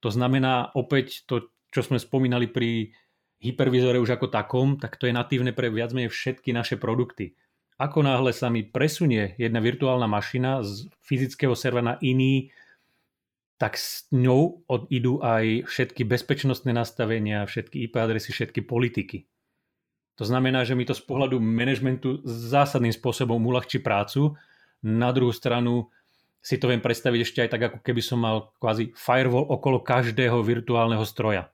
[0.00, 2.92] To znamená opäť to, čo sme spomínali pri
[3.40, 7.36] hypervizore už ako takom, tak to je natívne pre viac menej všetky naše produkty.
[7.80, 12.52] Ako náhle sa mi presunie jedna virtuálna mašina z fyzického servera na iný,
[13.56, 19.28] tak s ňou idú aj všetky bezpečnostné nastavenia, všetky IP adresy, všetky politiky.
[20.20, 24.36] To znamená, že mi to z pohľadu manažmentu zásadným spôsobom uľahčí prácu.
[24.84, 25.88] Na druhú stranu
[26.40, 30.40] si to viem predstaviť ešte aj tak, ako keby som mal kvázi firewall okolo každého
[30.40, 31.52] virtuálneho stroja.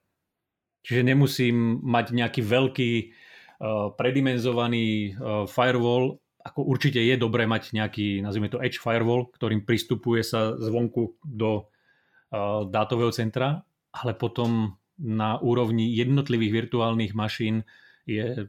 [0.86, 8.22] Čiže nemusím mať nejaký veľký uh, predimenzovaný uh, firewall, ako určite je dobré mať nejaký,
[8.22, 15.42] nazvime to edge firewall, ktorým pristupuje sa zvonku do uh, dátového centra, ale potom na
[15.42, 17.66] úrovni jednotlivých virtuálnych mašín
[18.06, 18.46] je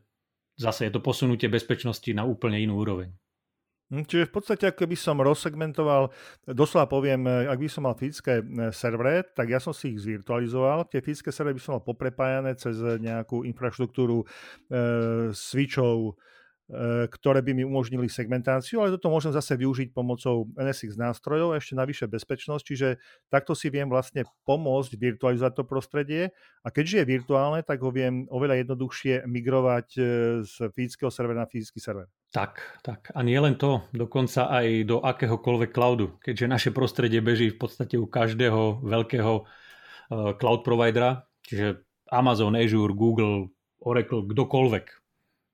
[0.57, 3.13] zase je to posunutie bezpečnosti na úplne inú úroveň.
[3.87, 6.11] Hm, čiže v podstate, ako by som rozsegmentoval,
[6.43, 8.45] doslova poviem, e, ak by som mal fyzické e,
[8.75, 10.91] servery, tak ja som si ich zvirtualizoval.
[10.91, 14.25] Tie fyzické servery by som mal poprepájané cez nejakú infraštruktúru e,
[15.31, 16.19] switchov,
[17.07, 22.11] ktoré by mi umožnili segmentáciu, ale toto môžem zase využiť pomocou NSX nástrojov, ešte navyše
[22.11, 22.87] bezpečnosť, čiže
[23.31, 26.23] takto si viem vlastne pomôcť virtualizovať to prostredie
[26.63, 30.01] a keďže je virtuálne, tak ho viem oveľa jednoduchšie migrovať e,
[30.43, 32.11] z fyzického servera na fyzický server.
[32.35, 33.15] Tak, tak.
[33.15, 37.95] A nie len to, dokonca aj do akéhokoľvek cloudu, keďže naše prostredie beží v podstate
[37.95, 39.43] u každého veľkého e,
[40.35, 41.79] cloud providera, čiže
[42.11, 44.85] Amazon, Azure, Google, Oracle, kdokoľvek,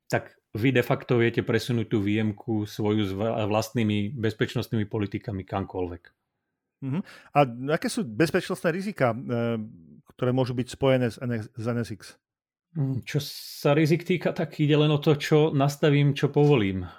[0.09, 3.13] tak vy de facto viete presunúť tú výjemku svoju s
[3.49, 6.03] vlastnými bezpečnostnými politikami kamkoľvek.
[6.83, 7.01] Uh-huh.
[7.33, 7.39] A
[7.73, 9.57] aké sú bezpečnostné rizika, eh,
[10.13, 11.17] ktoré môžu byť spojené s,
[11.57, 12.01] s NSX?
[12.73, 16.89] Hm, čo sa rizik týka, tak ide len o to, čo nastavím, čo povolím.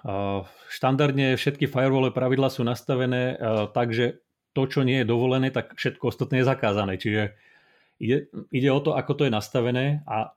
[0.70, 5.74] Štandardne všetky firewallové pravidla sú nastavené eh, tak, že to, čo nie je dovolené, tak
[5.74, 6.94] všetko ostatné je zakázané.
[6.94, 7.34] Čiže
[7.98, 10.30] ide, ide o to, ako to je nastavené a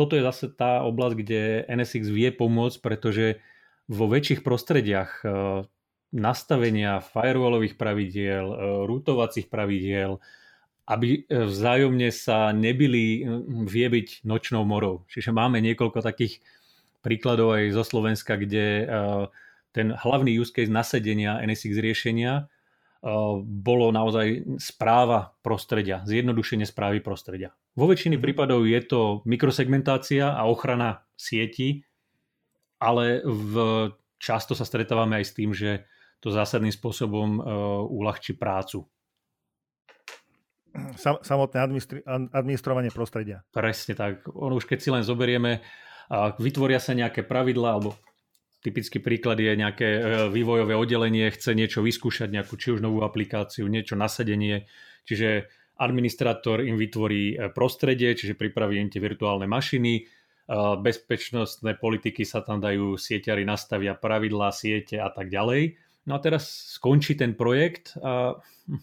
[0.00, 3.36] toto je zase tá oblasť, kde NSX vie pomôcť, pretože
[3.84, 5.24] vo väčších prostrediach e,
[6.16, 8.56] nastavenia firewallových pravidiel, e,
[8.88, 10.16] rútovacích pravidiel,
[10.88, 13.28] aby e, vzájomne sa nebili,
[13.68, 15.04] vie byť nočnou morou.
[15.12, 16.40] Čiže máme niekoľko takých
[17.04, 18.84] príkladov aj zo Slovenska, kde
[19.72, 22.44] ten hlavný use case nasadenia NSX riešenia
[23.40, 27.56] bolo naozaj správa prostredia, zjednodušenie správy prostredia.
[27.78, 28.24] Vo väčšine mm-hmm.
[28.24, 31.86] prípadov je to mikrosegmentácia a ochrana sieti,
[32.80, 33.54] ale v,
[34.16, 35.86] často sa stretávame aj s tým, že
[36.20, 37.44] to zásadným spôsobom uh,
[37.88, 38.84] uľahčí prácu.
[41.00, 43.42] Samotné administri- administrovanie prostredia.
[43.50, 44.28] Presne tak.
[44.28, 47.96] Ono už keď si len zoberieme, uh, vytvoria sa nejaké pravidlá alebo
[48.60, 53.64] Typický príklad je nejaké e, vývojové oddelenie, chce niečo vyskúšať, nejakú či už novú aplikáciu,
[53.64, 54.68] niečo nasadenie,
[55.08, 55.48] čiže
[55.80, 60.02] administrátor im vytvorí e, prostredie, čiže pripraví im tie virtuálne mašiny, e,
[60.84, 65.80] bezpečnostné politiky sa tam dajú, sieťari nastavia pravidlá, siete a tak ďalej.
[66.04, 68.36] No a teraz skončí ten projekt a
[68.68, 68.80] hm,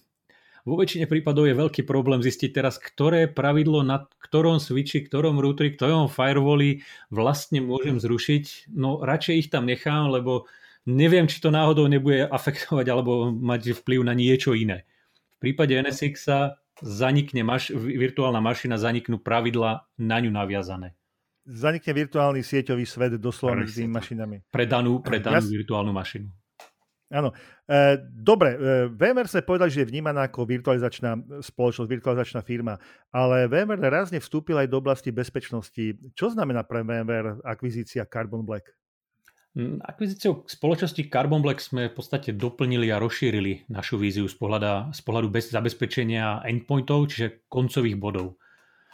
[0.68, 5.72] vo väčšine prípadov je veľký problém zistiť teraz, ktoré pravidlo na ktorom switchi, ktorom routeri,
[5.72, 8.76] ktorom firewalli vlastne môžem zrušiť.
[8.76, 10.44] No radšej ich tam nechám, lebo
[10.84, 14.84] neviem, či to náhodou nebude afektovať alebo mať vplyv na niečo iné.
[15.40, 20.94] V prípade NSX sa zanikne maš- virtuálna mašina, zaniknú pravidla na ňu naviazané.
[21.48, 24.38] Zanikne virtuálny sieťový svet doslova medzi tými mašinami.
[24.52, 25.64] Predanú, predanú ja...
[25.64, 26.28] virtuálnu mašinu.
[27.08, 27.32] Áno.
[27.64, 28.58] E, dobre, e,
[28.92, 32.76] VMware sa povedal, že je vnímaná ako virtualizačná spoločnosť, virtualizačná firma,
[33.16, 35.96] ale VMware rázne vstúpil aj do oblasti bezpečnosti.
[36.20, 38.76] Čo znamená pre VMware akvizícia Carbon Black?
[39.58, 44.94] Mm, akvizíciou spoločnosti Carbon Black sme v podstate doplnili a rozšírili našu víziu z, pohľada,
[44.94, 48.38] z pohľadu bez zabezpečenia endpointov, čiže koncových bodov.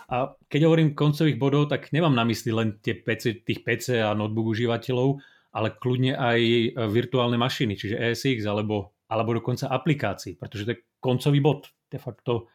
[0.07, 4.15] A keď hovorím koncových bodov, tak nemám na mysli len tie PC, tých PC a
[4.15, 5.19] notebook užívateľov,
[5.51, 10.83] ale kľudne aj e, virtuálne mašiny, čiže ESX alebo, alebo dokonca aplikácií, pretože to je
[11.03, 12.47] koncový bod, de facto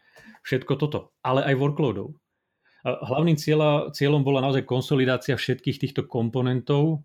[0.49, 2.16] všetko toto, ale aj workloadov.
[2.88, 7.05] Hlavným cieľa, cieľom bola naozaj konsolidácia všetkých týchto komponentov,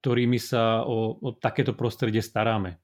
[0.00, 2.78] ktorými sa o, o takéto prostredie staráme.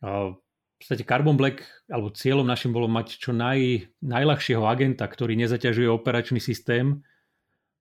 [0.00, 5.34] A v podstate Carbon Black, alebo cieľom našim bolo mať čo naj, najľahšieho agenta, ktorý
[5.40, 7.00] nezaťažuje operačný systém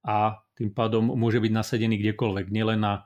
[0.08, 3.04] a tým pádom môže byť nasadený kdekoľvek, nielen na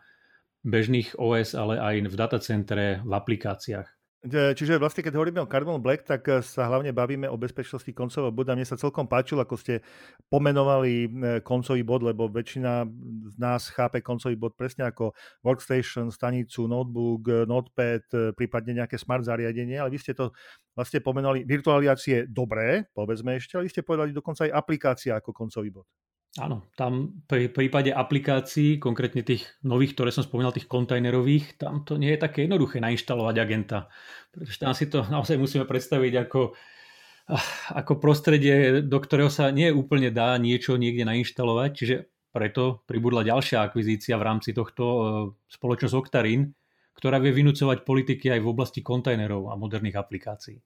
[0.61, 3.98] bežných OS, ale aj v datacentre, v aplikáciách.
[4.27, 8.35] Čiže vlastne, keď hovoríme o Carbon Black, tak eh, sa hlavne bavíme o bezpečnosti koncového
[8.35, 8.51] bodu.
[8.51, 9.79] Mne sa celkom páčilo, ako ste
[10.27, 12.83] pomenovali eh, koncový bod, lebo väčšina
[13.31, 18.03] z nás chápe koncový bod presne ako workstation, stanicu, notebook, eh, notepad,
[18.35, 20.35] prípadne nejaké smart zariadenie, ale vy ste to
[20.75, 25.71] vlastne pomenovali, virtualizácie dobré, povedzme ešte, ale vy ste povedali dokonca aj aplikácia ako koncový
[25.71, 25.87] bod.
[26.37, 31.97] Áno, tam pri prípade aplikácií, konkrétne tých nových, ktoré som spomínal, tých kontajnerových, tam to
[31.97, 33.89] nie je také jednoduché nainštalovať agenta.
[34.29, 36.53] Pretože tam si to naozaj musíme predstaviť ako,
[37.33, 37.45] ah,
[37.81, 41.69] ako prostredie, do ktorého sa nie úplne dá niečo niekde nainštalovať.
[41.73, 41.95] Čiže
[42.29, 45.01] preto pribudla ďalšia akvizícia v rámci tohto e,
[45.49, 46.53] spoločnosť Octarin,
[46.93, 50.61] ktorá vie vynúcovať politiky aj v oblasti kontajnerov a moderných aplikácií.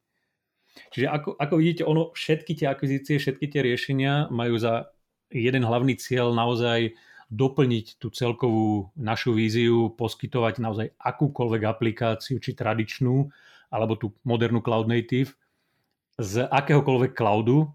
[0.92, 4.93] Čiže ako, ako vidíte, ono, všetky tie akvizície, všetky tie riešenia majú za
[5.34, 6.94] jeden hlavný cieľ naozaj
[7.34, 13.34] doplniť tú celkovú našu víziu, poskytovať naozaj akúkoľvek aplikáciu, či tradičnú,
[13.74, 15.34] alebo tú modernú cloud native,
[16.22, 17.74] z akéhokoľvek cloudu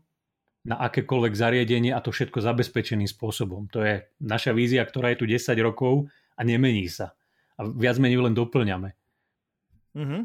[0.62, 3.66] na akékoľvek zariadenie a to všetko zabezpečeným spôsobom.
[3.74, 6.06] To je naša vízia, ktorá je tu 10 rokov
[6.38, 7.18] a nemení sa.
[7.58, 8.94] A viac menej len doplňame.
[9.98, 10.22] Mm-hmm.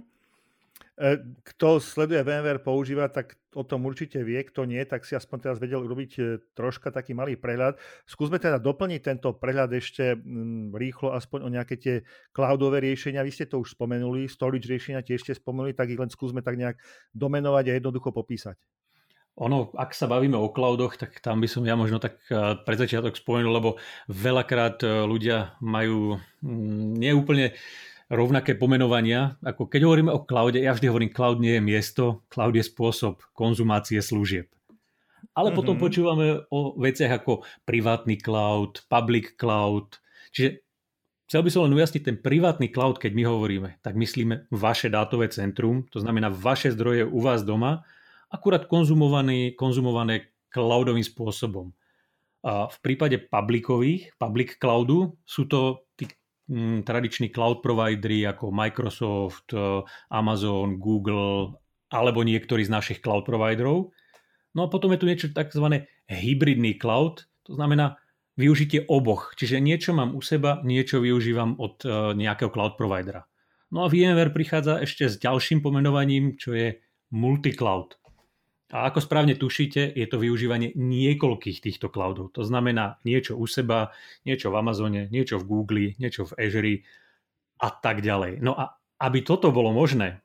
[0.94, 4.38] E, kto sleduje VMware používa, tak o tom určite vie.
[4.46, 6.22] Kto nie, tak si aspoň teraz vedel urobiť e,
[6.54, 7.82] troška taký malý prehľad.
[8.06, 11.96] Skúsme teda doplniť tento prehľad ešte mm, rýchlo, aspoň o nejaké tie
[12.30, 13.26] cloudové riešenia.
[13.26, 16.62] Vy ste to už spomenuli, storage riešenia tiež ste spomenuli, tak ich len skúsme tak
[16.62, 16.78] nejak
[17.18, 18.54] domenovať a jednoducho popísať.
[19.42, 22.78] Ono, ak sa bavíme o cloudoch, tak tam by som ja možno tak e, pred
[22.78, 23.70] začiatok spomenul, lebo
[24.14, 27.58] veľakrát ľudia majú mm, neúplne
[28.14, 29.42] rovnaké pomenovania.
[29.42, 33.26] Ako keď hovoríme o cloude, ja vždy hovorím, cloud nie je miesto, cloud je spôsob
[33.34, 34.54] konzumácie služieb.
[35.34, 35.58] Ale mm-hmm.
[35.58, 39.98] potom počúvame o veciach ako privátny cloud, public cloud.
[40.30, 40.62] Čiže
[41.26, 45.34] chcel by som len ujasniť ten privátny cloud, keď my hovoríme, tak myslíme vaše dátové
[45.34, 47.82] centrum, to znamená vaše zdroje u vás doma,
[48.30, 51.74] akurát konzumované, konzumované cloudovým spôsobom.
[52.44, 56.12] A v prípade publikových, public cloudu sú to tí
[56.84, 61.56] tradiční cloud providery ako Microsoft, eh, Amazon, Google
[61.94, 63.94] alebo niektorí z našich cloud providerov.
[64.54, 65.86] No a potom je tu niečo tzv.
[66.10, 67.98] hybridný cloud, to znamená
[68.38, 69.38] využitie oboch.
[69.38, 73.24] Čiže niečo mám u seba, niečo využívam od eh, nejakého cloud providera.
[73.74, 76.78] No a VMware prichádza ešte s ďalším pomenovaním, čo je
[77.10, 77.98] multicloud.
[78.72, 82.32] A ako správne tušíte, je to využívanie niekoľkých týchto cloudov.
[82.34, 83.92] To znamená niečo u seba,
[84.24, 86.76] niečo v Amazone, niečo v Google, niečo v Azure
[87.60, 88.40] a tak ďalej.
[88.40, 90.24] No a aby toto bolo možné,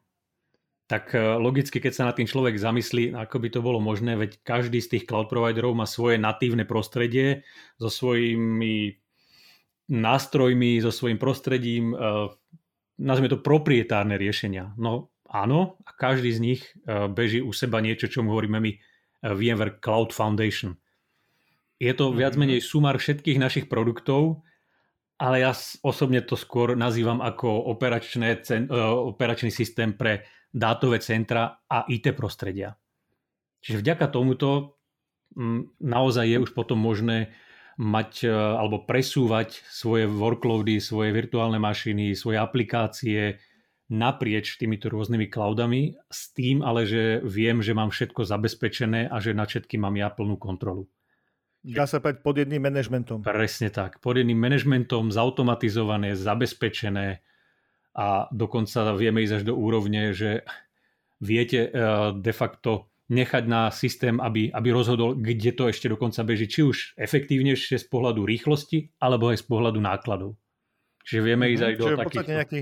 [0.89, 4.41] tak e, logicky, keď sa na tým človek zamyslí, ako by to bolo možné, veď
[4.41, 7.45] každý z tých cloud providerov má svoje natívne prostredie
[7.77, 8.97] so svojimi
[9.93, 11.97] nástrojmi, so svojím prostredím, e,
[13.05, 14.73] nazvime to proprietárne riešenia.
[14.81, 18.73] No áno, a každý z nich e, beží u seba niečo, čo mu hovoríme my
[19.23, 20.75] VMware Cloud Foundation.
[21.79, 22.41] Je to viac mhm.
[22.41, 24.43] menej sumár všetkých našich produktov,
[25.19, 25.51] ale ja
[25.83, 28.39] osobne to skôr nazývam ako operačné,
[29.11, 30.23] operačný systém pre
[30.55, 32.79] dátové centra a IT prostredia.
[33.59, 34.79] Čiže vďaka tomuto
[35.83, 37.35] naozaj je už potom možné
[37.79, 43.39] mať e, alebo presúvať svoje workloady, svoje virtuálne mašiny, svoje aplikácie
[43.89, 49.33] naprieč týmito rôznymi cloudami s tým ale, že viem, že mám všetko zabezpečené a že
[49.33, 50.89] na všetky mám ja plnú kontrolu.
[51.65, 53.19] Dá sa povedať pod jedným manažmentom.
[53.25, 53.99] Presne tak.
[53.99, 57.21] Pod jedným manažmentom, zautomatizované, zabezpečené,
[57.99, 60.47] a dokonca vieme ísť až do úrovne, že
[61.19, 61.73] viete eh,
[62.15, 66.77] de facto nechať na systém, aby, aby rozhodol, kde to ešte dokonca beží, či už
[67.01, 70.37] efektívnejšie z pohľadu rýchlosti, alebo aj z pohľadu nákladov.
[71.09, 72.29] Čiže vieme ísť aj do takých...
[72.29, 72.61] Nejaký,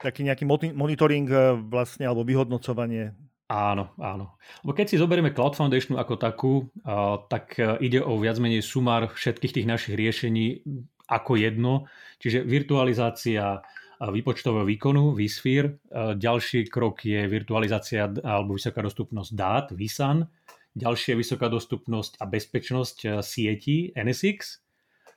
[0.00, 3.12] taký nejaký monitoring eh, vlastne, alebo vyhodnocovanie.
[3.50, 4.38] Áno, áno.
[4.62, 9.12] Lebo keď si zoberieme Cloud Foundation ako takú, eh, tak ide o viac menej sumár
[9.12, 10.64] všetkých tých našich riešení
[11.10, 11.90] ako jedno.
[12.22, 13.58] Čiže virtualizácia,
[14.00, 15.82] výpočtového výkonu, vSphere.
[16.16, 20.30] Ďalší krok je virtualizácia alebo vysoká dostupnosť dát, vSAN.
[20.70, 24.62] Ďalšia vysoká dostupnosť a bezpečnosť e, sieti NSX.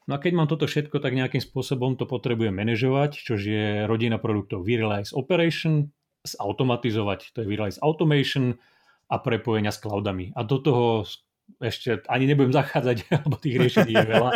[0.07, 4.19] No a keď mám toto všetko, tak nejakým spôsobom to potrebujem manažovať, čo je rodina
[4.19, 5.87] produktov Viralize Operation,
[6.27, 8.55] zautomatizovať, to je Viralize Automation
[9.07, 10.35] a prepojenia s cloudami.
[10.35, 11.07] A do toho
[11.59, 14.31] ešte ani nebudem zachádzať, lebo tých riešení je veľa.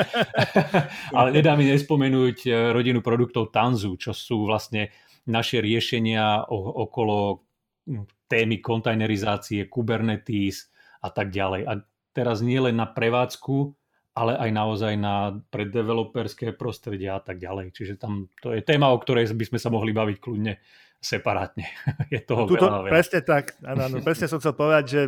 [1.18, 4.92] Ale nedá mi nespomenúť eh, rodinu produktov Tanzu, čo sú vlastne
[5.28, 7.44] naše riešenia okolo
[7.84, 10.72] hm, témy kontajnerizácie, Kubernetes
[11.04, 11.62] a tak ďalej.
[11.68, 11.74] A
[12.16, 13.76] teraz nie len na prevádzku,
[14.18, 17.70] ale aj naozaj na preddeveloperské prostredia a tak ďalej.
[17.70, 20.58] Čiže tam to je téma, o ktorej by sme sa mohli baviť kľudne
[20.98, 21.70] separátne.
[22.14, 22.94] Je toho Tuto, veľa, veľa.
[22.98, 23.54] Presne tak.
[23.62, 25.02] Áno, áno, presne som chcel povedať, že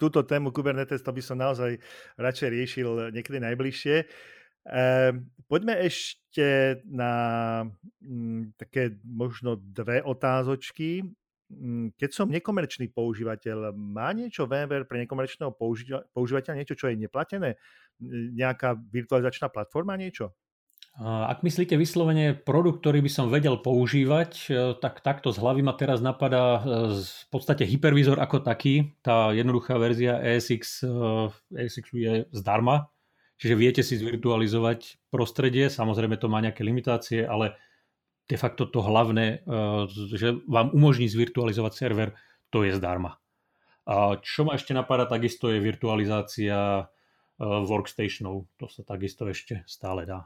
[0.00, 1.76] túto tému Kubernetes to by som naozaj
[2.16, 3.96] radšej riešil niekedy najbližšie.
[4.66, 7.12] Ehm, poďme ešte na
[8.02, 11.06] m, mm, také možno dve otázočky.
[11.46, 15.54] Mm, keď som nekomerčný používateľ, má niečo VMware pre nekomerčného
[16.10, 17.54] používateľa, niečo, čo je neplatené?
[18.04, 20.36] Nejaká virtualizačná platforma, niečo?
[20.96, 25.76] Ak myslíte vyslovene produkt, ktorý by som vedel používať, e, tak takto z hlavy ma
[25.76, 26.60] teraz napadá e,
[26.96, 28.96] v podstate hypervizor ako taký.
[29.04, 30.88] Tá jednoduchá verzia ESX,
[31.52, 32.88] ESX je zdarma,
[33.36, 37.60] čiže viete si zvirtualizovať prostredie, samozrejme to má nejaké limitácie, ale
[38.24, 42.16] de facto to hlavné, e, že vám umožní zvirtualizovať server,
[42.48, 43.20] to je zdarma.
[43.84, 46.88] A čo ma ešte napadá takisto je virtualizácia
[47.40, 50.24] workstationov, to sa takisto ešte stále dá.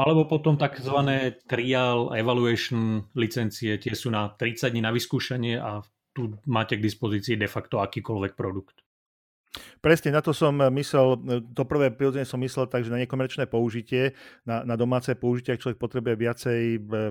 [0.00, 0.98] Alebo potom tzv.
[1.46, 5.84] trial evaluation licencie, tie sú na 30 dní na vyskúšanie a
[6.16, 8.82] tu máte k dispozícii de facto akýkoľvek produkt.
[9.84, 11.20] Presne, na to som myslel,
[11.52, 14.16] to prvé prirodzene som myslel takže na nekomerčné použitie,
[14.48, 16.60] na, na domáce použitie, ak človek potrebuje viacej,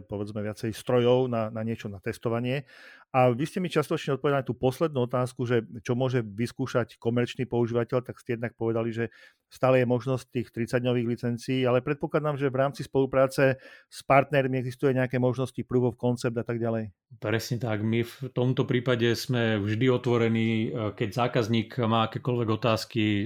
[0.10, 2.66] povedzme, viacej strojov na, na niečo, na testovanie.
[3.12, 7.44] A vy ste mi častočne odpovedali na tú poslednú otázku, že čo môže vyskúšať komerčný
[7.44, 9.12] používateľ, tak ste jednak povedali, že
[9.52, 13.60] stále je možnosť tých 30-dňových licencií, ale predpokladám, že v rámci spolupráce
[13.92, 16.96] s partnermi existuje nejaké možnosti proof of concept a tak ďalej.
[17.20, 17.84] Presne tak.
[17.84, 23.24] My v tomto prípade sme vždy otvorení, e, keď zákazník má akékoľvek otázky, e,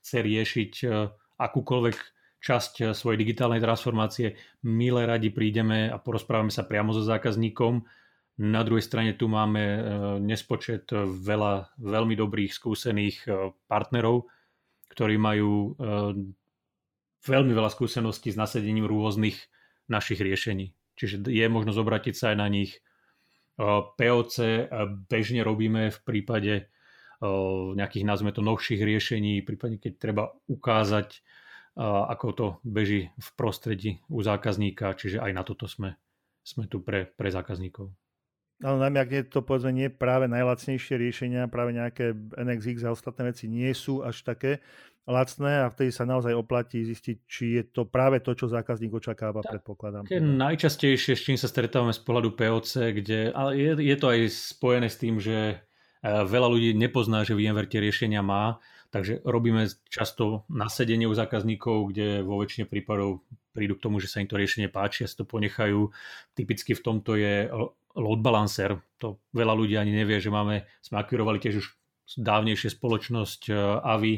[0.00, 0.84] chce riešiť e,
[1.36, 1.96] akúkoľvek
[2.42, 4.34] časť svojej digitálnej transformácie,
[4.66, 8.01] milé radi prídeme a porozprávame sa priamo so zákazníkom
[8.40, 9.80] na druhej strane tu máme e,
[10.24, 14.24] nespočet veľa veľmi dobrých skúsených e, partnerov,
[14.88, 15.70] ktorí majú e,
[17.28, 19.36] veľmi veľa skúseností s nasadením rôznych
[19.92, 20.72] našich riešení.
[20.96, 22.80] Čiže je možno zobratiť sa aj na nich.
[24.00, 24.34] POC
[25.12, 26.72] bežne robíme v prípade
[27.76, 31.20] nejakých, nazme to, novších riešení, prípadne keď treba ukázať,
[31.78, 35.94] ako to beží v prostredí u zákazníka, čiže aj na toto sme,
[36.42, 37.92] sme tu pre, pre zákazníkov.
[38.62, 43.34] Ale najmä, ak je to povedzme nie práve najlacnejšie riešenia, práve nejaké NXX a ostatné
[43.34, 44.62] veci nie sú až také
[45.02, 49.42] lacné a vtedy sa naozaj oplatí zistiť, či je to práve to, čo zákazník očakáva,
[49.42, 50.06] tak, predpokladám.
[50.06, 52.70] Také najčastejšie, s čím sa stretávame z pohľadu POC,
[53.02, 57.34] kde, ale je, je to aj spojené s tým, že e, veľa ľudí nepozná, že
[57.34, 58.62] VMware tie riešenia má,
[58.94, 64.18] takže robíme často nasedenie u zákazníkov, kde vo väčšine prípadov prídu k tomu, že sa
[64.18, 65.92] im to riešenie páči a si to ponechajú.
[66.32, 67.52] Typicky v tomto je
[67.96, 68.80] load balancer.
[68.98, 71.66] To veľa ľudí ani nevie, že máme, sme akvirovali tiež už
[72.18, 73.52] dávnejšie spoločnosť e,
[73.84, 74.14] AVI.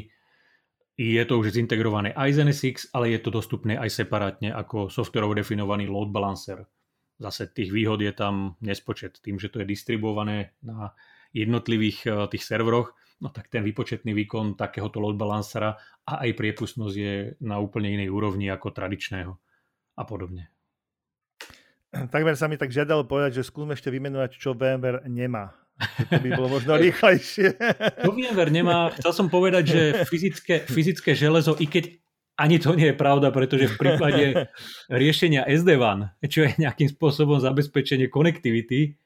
[0.95, 5.35] Je to už zintegrované aj z NSX, ale je to dostupné aj separátne ako softwarovo
[5.35, 6.63] definovaný load balancer.
[7.19, 9.19] Zase tých výhod je tam nespočet.
[9.19, 10.95] Tým, že to je distribuované na
[11.35, 16.95] jednotlivých e, tých serveroch, no tak ten výpočetný výkon takéhoto load balancera a aj priepustnosť
[16.95, 17.13] je
[17.43, 19.33] na úplne inej úrovni ako tradičného
[19.95, 20.51] a podobne.
[21.95, 25.55] Takmer sa mi tak žiadalo povedať, že skúsme ešte vymenovať, čo VMware nemá.
[26.11, 27.55] To by bolo možno rýchlejšie.
[28.03, 31.95] To VMware nemá, chcel som povedať, že fyzické, fyzické železo, i keď
[32.35, 34.51] ani to nie je pravda, pretože v prípade
[34.91, 38.99] riešenia SD-WAN, čo je nejakým spôsobom zabezpečenie konektivity,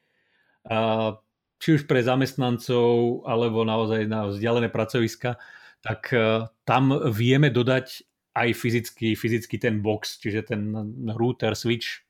[1.60, 5.36] či už pre zamestnancov, alebo naozaj na vzdialené pracoviska,
[5.84, 8.00] tak e, tam vieme dodať
[8.32, 10.72] aj fyzicky, fyzicky ten box, čiže ten
[11.12, 12.00] router, switch,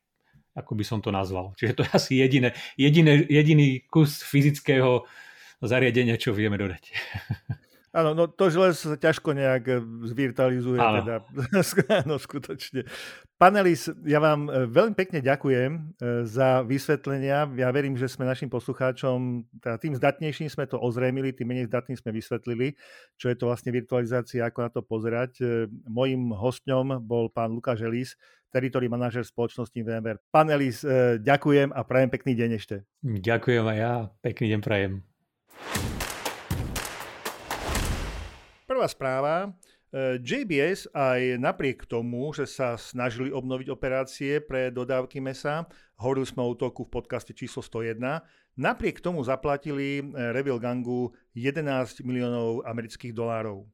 [0.55, 1.51] ako by som to nazval.
[1.59, 5.03] Čiže to je asi jediné, jediné, jediný kus fyzického
[5.59, 6.83] zariadenia, čo vieme dodať.
[7.91, 9.75] Áno, no to železo sa ťažko nejak e,
[10.07, 10.79] zvirtualizuje.
[10.79, 11.03] Áno.
[11.03, 11.15] Teda.
[12.07, 12.87] Áno, skutočne.
[13.41, 15.81] Panelis, ja vám e, veľmi pekne ďakujem e,
[16.29, 17.49] za vysvetlenia.
[17.57, 21.97] Ja verím, že sme našim poslucháčom, teda tým zdatnejším sme to ozrejmili, tým menej zdatným
[21.97, 22.77] sme vysvetlili,
[23.17, 25.41] čo je to vlastne virtualizácia, ako na to pozerať.
[25.89, 28.13] Mojím hostňom bol pán Lukáš Elis,
[28.53, 30.21] teritorý manažer spoločnosti VMware.
[30.29, 30.85] Pán Elis,
[31.17, 32.85] ďakujem a prajem pekný deň ešte.
[33.01, 34.93] Ďakujem aj ja, pekný deň prajem.
[38.69, 39.49] Prvá správa.
[40.23, 45.67] JBS aj napriek tomu, že sa snažili obnoviť operácie pre dodávky mesa,
[45.99, 47.99] hovorili sme o útoku v podcaste číslo 101,
[48.55, 53.67] napriek tomu zaplatili e, Revil Gangu 11 miliónov amerických dolárov.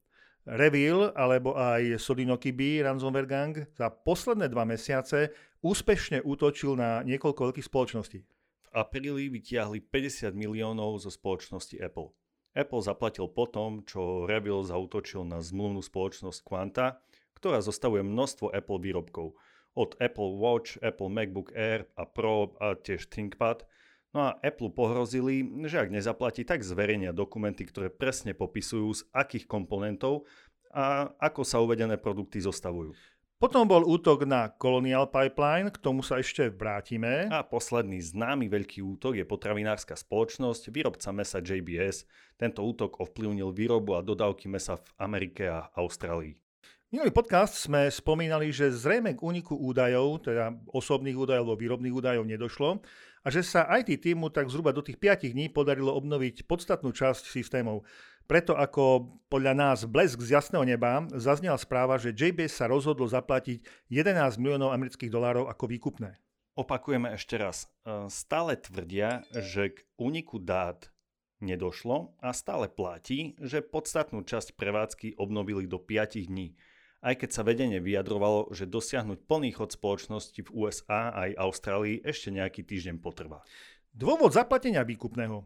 [0.49, 5.29] Revil alebo aj Sodinokibi Ransomware Gang za posledné dva mesiace
[5.61, 8.19] úspešne útočil na niekoľko veľkých spoločností.
[8.65, 12.09] V apríli vytiahli 50 miliónov zo spoločnosti Apple.
[12.57, 16.97] Apple zaplatil potom, čo Revil zautočil na zmluvnú spoločnosť Quanta,
[17.37, 19.37] ktorá zostavuje množstvo Apple výrobkov.
[19.77, 23.61] Od Apple Watch, Apple MacBook Air a Pro a tiež ThinkPad.
[24.17, 29.45] No a Apple pohrozili, že ak nezaplatí, tak zverejnia dokumenty, ktoré presne popisujú z akých
[29.45, 30.25] komponentov
[30.73, 32.97] a ako sa uvedené produkty zostavujú.
[33.37, 37.29] Potom bol útok na Colonial Pipeline, k tomu sa ešte vrátime.
[37.29, 42.09] A posledný známy veľký útok je potravinárska spoločnosť, výrobca mesa JBS.
[42.33, 46.33] Tento útok ovplyvnil výrobu a dodávky mesa v Amerike a Austrálii.
[46.89, 52.25] Minulý podcast sme spomínali, že zrejme k úniku údajov, teda osobných údajov alebo výrobných údajov
[52.25, 52.81] nedošlo
[53.21, 57.27] a že sa IT týmu tak zhruba do tých 5 dní podarilo obnoviť podstatnú časť
[57.27, 57.83] systémov.
[58.27, 63.63] Preto ako podľa nás blesk z jasného neba zaznela správa, že JBS sa rozhodlo zaplatiť
[63.87, 66.19] 11 miliónov amerických dolárov ako výkupné.
[66.59, 67.71] Opakujeme ešte raz.
[67.87, 70.91] E, stále tvrdia, že k úniku dát
[71.39, 76.59] nedošlo a stále platí, že podstatnú časť prevádzky obnovili do 5 dní.
[76.99, 82.33] Aj keď sa vedenie vyjadrovalo, že dosiahnuť plný chod spoločnosti v USA aj Austrálii ešte
[82.33, 83.45] nejaký týždeň potrvá.
[83.93, 85.45] Dôvod zaplatenia výkupného.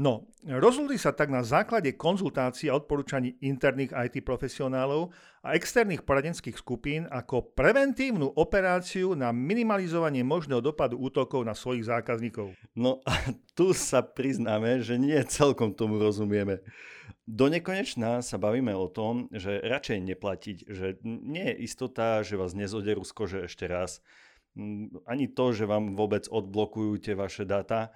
[0.00, 5.12] No, rozhodli sa tak na základe konzultácií a odporúčaní interných IT profesionálov
[5.44, 12.56] a externých poradenských skupín ako preventívnu operáciu na minimalizovanie možného dopadu útokov na svojich zákazníkov.
[12.72, 13.12] No a
[13.52, 16.64] tu sa priznáme, že nie celkom tomu rozumieme.
[17.28, 22.56] Do nekonečná sa bavíme o tom, že radšej neplatiť, že nie je istota, že vás
[22.56, 24.00] nezoderú z kože ešte raz,
[25.04, 27.92] ani to, že vám vôbec odblokujú tie vaše dáta,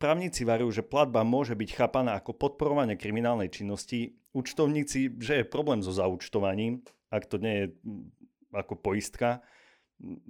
[0.00, 4.16] Právnici varujú, že platba môže byť chápaná ako podporovanie kriminálnej činnosti.
[4.32, 6.80] Účtovníci, že je problém so zaúčtovaním,
[7.12, 7.66] ak to nie je
[8.56, 9.44] ako poistka.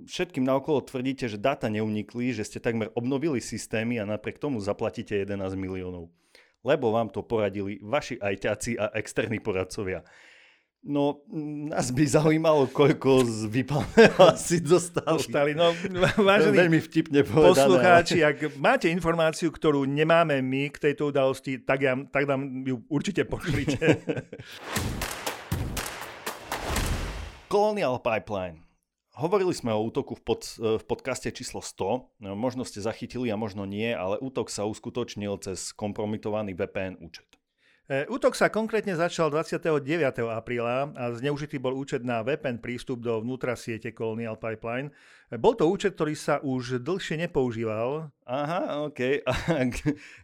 [0.08, 5.14] Všetkým naokolo tvrdíte, že dáta neunikli, že ste takmer obnovili systémy a napriek tomu zaplatíte
[5.22, 6.10] 11 miliónov.
[6.66, 10.02] Lebo vám to poradili vaši ajťáci a externí poradcovia.
[10.86, 11.26] No,
[11.66, 15.18] nás by zaujímalo, koľko z vypalného si dostali.
[15.18, 15.50] dostali.
[15.58, 15.74] No,
[16.22, 17.66] vážení veľmi vtipne povedané.
[17.66, 22.78] Poslucháči, ak máte informáciu, ktorú nemáme my k tejto udalosti, tak, ja, tak nám ju
[22.86, 23.98] určite pošlite.
[27.50, 28.62] Colonial Pipeline.
[29.18, 32.22] Hovorili sme o útoku v, pod, v podcaste číslo 100.
[32.22, 37.37] No, možno ste zachytili a možno nie, ale útok sa uskutočnil cez kompromitovaný VPN účet.
[37.88, 39.64] E, útok sa konkrétne začal 29.
[40.28, 44.92] apríla a zneužitý bol účet na VPN prístup do vnútra siete Colonial Pipeline.
[45.32, 48.12] Bol to účet, ktorý sa už dlhšie nepoužíval.
[48.28, 49.24] Aha, OK.
[49.24, 49.32] A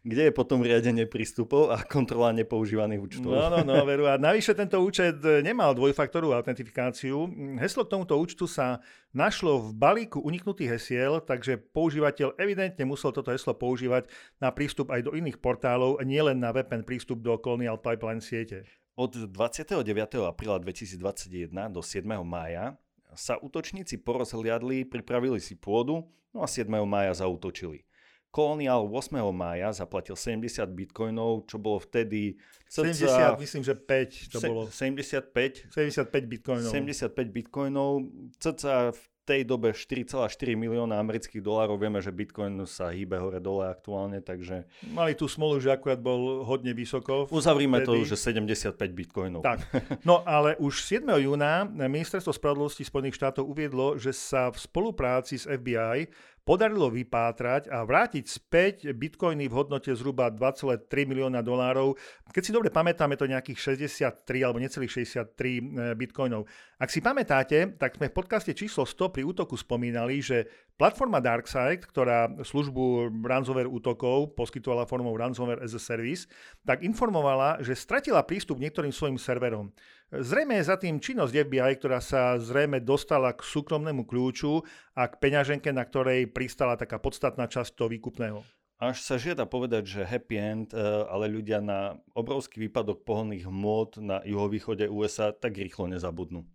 [0.05, 3.33] kde je potom riadenie prístupov a kontrola nepoužívaných účtov?
[3.33, 4.05] No, no, no, veru.
[4.05, 7.25] A navyše tento účet nemal dvojfaktorovú autentifikáciu.
[7.57, 8.85] Heslo k tomuto účtu sa
[9.17, 14.05] našlo v balíku uniknutých hesiel, takže používateľ evidentne musel toto heslo používať
[14.37, 18.69] na prístup aj do iných portálov, nielen na VPN prístup do Colonial Pipeline siete.
[19.01, 19.81] Od 29.
[20.29, 22.05] apríla 2021 do 7.
[22.21, 22.77] mája
[23.17, 26.05] sa útočníci porozhliadli, pripravili si pôdu,
[26.37, 26.69] no a 7.
[26.85, 27.89] mája zautočili.
[28.35, 29.15] Colonial 8.
[29.31, 32.35] mája zaplatil 70 bitcoinov, čo bolo vtedy...
[32.67, 34.63] Cca, 70, myslím, že 5 to se, bolo.
[34.67, 35.71] 75?
[35.71, 36.71] 75 bitcoinov.
[36.75, 38.11] 75 bitcoinov,
[38.43, 41.81] cca v tej dobe 4,4 milióna amerických dolárov.
[41.81, 44.69] Vieme, že Bitcoin sa hýbe hore-dole aktuálne, takže...
[44.93, 47.25] Mali tú smolu, že akurát bol hodne vysoko.
[47.33, 48.05] Uzavrime vtedy.
[48.05, 49.41] to, že 75 Bitcoinov.
[49.41, 49.65] Tak.
[50.05, 51.09] No ale už 7.
[51.25, 56.13] júna Ministerstvo spravodlivosti Spojených štátov uviedlo, že sa v spolupráci s FBI
[56.45, 61.97] podarilo vypátrať a vrátiť späť bitcoiny v hodnote zhruba 2,3 milióna dolárov.
[62.29, 65.61] Keď si dobre pamätáme, to nejakých 63 alebo necelých 63 e,
[65.97, 66.45] bitcoinov.
[66.77, 70.45] Ak si pamätáte, tak sme v podcaste číslo 100 pri útoku spomínali, že
[70.77, 76.29] platforma DarkSide, ktorá službu ransomware útokov poskytovala formou ransomware as a service,
[76.69, 79.73] tak informovala, že stratila prístup k niektorým svojim serverom.
[80.15, 84.63] Zrejme je za tým činnosť FBI, ktorá sa zrejme dostala k súkromnému kľúču
[84.95, 88.39] a k peňaženke, na ktorej pristala taká podstatná časť toho výkupného.
[88.79, 90.79] Až sa žiada povedať, že happy end, eh,
[91.11, 96.47] ale ľudia na obrovský výpadok pohonných hmôt na juhovýchode USA tak rýchlo nezabudnú.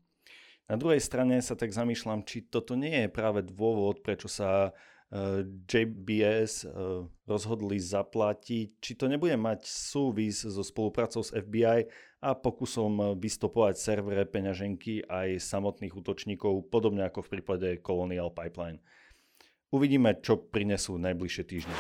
[0.72, 4.72] Na druhej strane sa tak zamýšľam, či toto nie je práve dôvod, prečo sa
[5.66, 6.72] JBS eh,
[7.26, 11.90] rozhodli zaplatiť, či to nebude mať súvis so spoluprácou s FBI
[12.22, 18.84] a pokusom vystopovať servere peňaženky aj samotných útočníkov, podobne ako v prípade Colonial Pipeline.
[19.74, 21.76] Uvidíme, čo prinesú najbližšie týždne.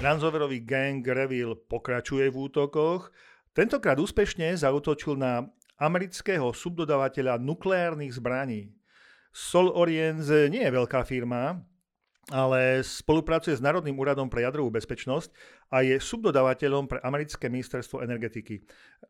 [0.00, 3.12] Ransomwareový gang Revil pokračuje v útokoch.
[3.52, 5.44] Tentokrát úspešne zautočil na
[5.76, 8.72] amerického subdodávateľa nukleárnych zbraní.
[9.30, 11.62] Sol Oriens nie je veľká firma,
[12.30, 15.34] ale spolupracuje s Národným úradom pre jadrovú bezpečnosť
[15.74, 18.62] a je subdodávateľom pre americké ministerstvo energetiky.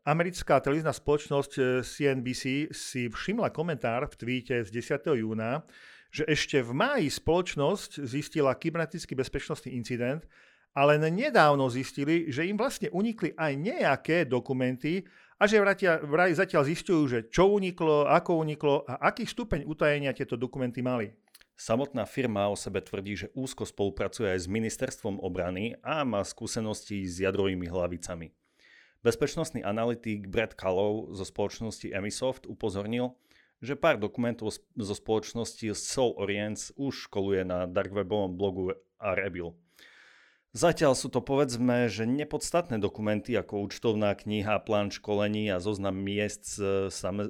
[0.09, 5.21] Americká televízna spoločnosť CNBC eh, si všimla komentár v tweete z 10.
[5.21, 5.61] júna,
[6.09, 10.25] že ešte v máji spoločnosť zistila kybernetický bezpečnostný incident,
[10.73, 15.03] ale nedávno zistili, že im vlastne unikli aj nejaké dokumenty
[15.41, 15.57] a že
[16.05, 21.09] vraj zatiaľ zistujú, že čo uniklo, ako uniklo a aký stupeň utajenia tieto dokumenty mali.
[21.57, 27.09] Samotná firma o sebe tvrdí, že úzko spolupracuje aj s ministerstvom obrany a má skúsenosti
[27.09, 28.29] s jadrovými hlavicami.
[29.01, 33.17] Bezpečnostný analytik Brad Kallov zo spoločnosti Emisoft upozornil,
[33.61, 39.57] že pár dokumentov zo spoločnosti Soul Orients už školuje na darkwebovom blogu Arebil.
[40.51, 46.59] Zatiaľ sú to povedzme, že nepodstatné dokumenty ako účtovná kniha, plán školení a zoznam miest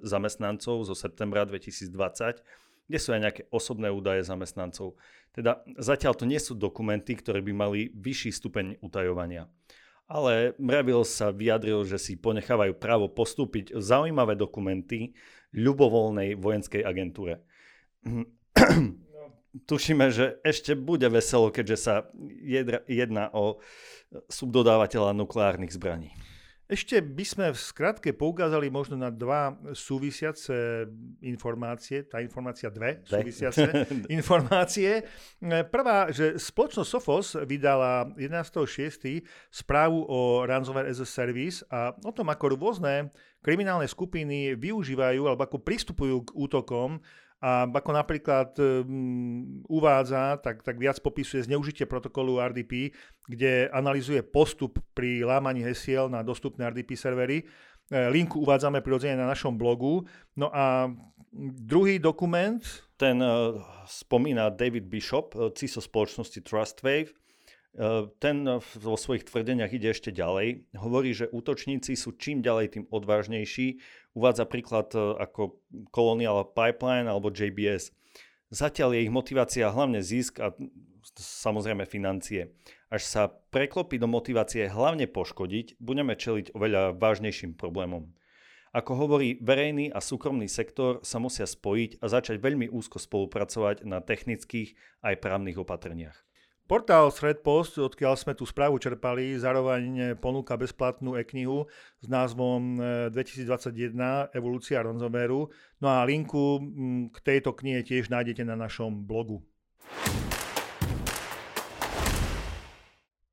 [0.02, 2.42] zamestnancov zo septembra 2020,
[2.90, 4.98] kde sú aj nejaké osobné údaje zamestnancov.
[5.38, 9.46] Teda zatiaľ to nie sú dokumenty, ktoré by mali vyšší stupeň utajovania.
[10.10, 15.14] Ale Mrevil sa vyjadril, že si ponechávajú právo postúpiť zaujímavé dokumenty
[15.54, 17.46] ľubovoľnej vojenskej agentúre
[19.54, 21.94] tušíme, že ešte bude veselo, keďže sa
[22.88, 23.60] jedná o
[24.28, 26.12] subdodávateľa nukleárnych zbraní.
[26.72, 30.88] Ešte by sme v skratke poukázali možno na dva súvisiace
[31.20, 33.28] informácie, tá informácia dve, dve.
[33.28, 35.04] súvisiace informácie.
[35.68, 39.20] Prvá, že spoločnosť Sophos vydala 11.6.
[39.52, 43.12] správu o ransomware as a service a o tom, ako rôzne
[43.44, 47.04] kriminálne skupiny využívajú alebo ako pristupujú k útokom
[47.42, 52.94] a ako napríklad um, uvádza, tak, tak viac popisuje zneužitie protokolu RDP,
[53.26, 57.42] kde analizuje postup pri lámaní hesiel na dostupné RDP servery.
[57.42, 60.06] E, linku uvádzame prirodzene na našom blogu.
[60.38, 60.94] No a
[61.66, 62.62] druhý dokument...
[63.02, 63.58] Ten uh,
[63.90, 67.10] spomína David Bishop, CISO spoločnosti Trustwave.
[67.72, 70.68] Uh, ten vo svojich tvrdeniach ide ešte ďalej.
[70.76, 73.80] Hovorí, že útočníci sú čím ďalej tým odvážnejší
[74.12, 75.64] Uvádza príklad e, ako
[75.96, 77.96] Colonial Pipeline alebo JBS.
[78.52, 80.52] Zatiaľ je ich motivácia hlavne zisk a
[81.16, 82.52] samozrejme financie.
[82.92, 88.12] Až sa preklopí do motivácie hlavne poškodiť, budeme čeliť oveľa vážnejším problémom.
[88.76, 94.04] Ako hovorí, verejný a súkromný sektor sa musia spojiť a začať veľmi úzko spolupracovať na
[94.04, 94.76] technických
[95.08, 96.20] aj právnych opatreniach.
[96.72, 101.68] Portál Threadpost, odkiaľ sme tú správu čerpali, zároveň ponúka bezplatnú e-knihu
[102.00, 102.80] s názvom
[103.12, 105.52] 2021 Evolúcia Ronzomeru.
[105.84, 106.64] No a linku
[107.12, 109.44] k tejto knihe tiež nájdete na našom blogu.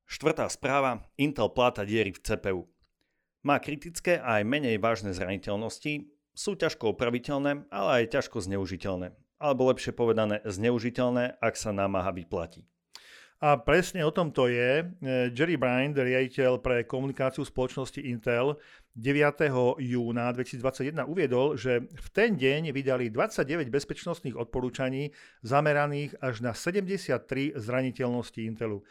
[0.03, 1.07] Štvrtá správa.
[1.15, 2.67] Intel pláta diery v CPU.
[3.47, 9.15] Má kritické a aj menej vážne zraniteľnosti, sú ťažko opraviteľné, ale aj ťažko zneužiteľné.
[9.39, 12.67] Alebo lepšie povedané, zneužiteľné, ak sa námaha vyplatí.
[13.39, 14.83] A presne o tom to je.
[14.83, 18.59] E, Jerry Bryant, riaditeľ pre komunikáciu spoločnosti Intel,
[18.99, 19.79] 9.
[19.79, 27.55] júna 2021 uviedol, že v ten deň vydali 29 bezpečnostných odporúčaní zameraných až na 73
[27.55, 28.83] zraniteľnosti Intelu.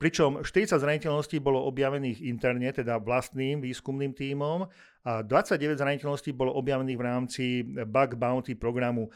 [0.00, 4.72] Pričom 40 zraniteľností bolo objavených interne, teda vlastným výskumným tímom
[5.04, 9.12] a 29 zraniteľností bolo objavených v rámci Bug Bounty programu.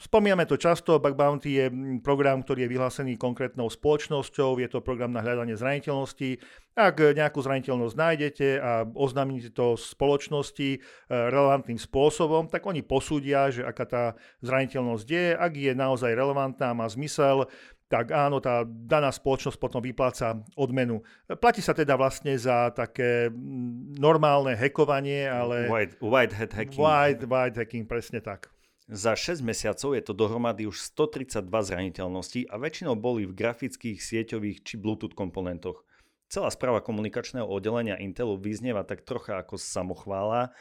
[0.00, 1.66] Spomíname to často, Bug Bounty je
[2.00, 6.38] program, ktorý je vyhlásený konkrétnou spoločnosťou, je to program na hľadanie zraniteľností.
[6.74, 10.78] Ak nejakú zraniteľnosť nájdete a oznámite to spoločnosti e,
[11.08, 14.04] relevantným spôsobom, tak oni posúdia, že aká tá
[14.42, 17.46] zraniteľnosť je, ak je naozaj relevantná, má zmysel,
[17.86, 21.04] tak áno, tá daná spoločnosť potom vypláca odmenu.
[21.38, 25.68] Platí sa teda vlastne za také mm, normálne hackovanie, ale...
[25.70, 26.80] White, white hat hacking.
[26.80, 28.53] White, white hacking, presne tak.
[28.84, 34.60] Za 6 mesiacov je to dohromady už 132 zraniteľností a väčšinou boli v grafických, sieťových
[34.60, 35.88] či Bluetooth komponentoch.
[36.28, 40.52] Celá správa komunikačného oddelenia Intelu vyznieva tak trocha ako samochvála,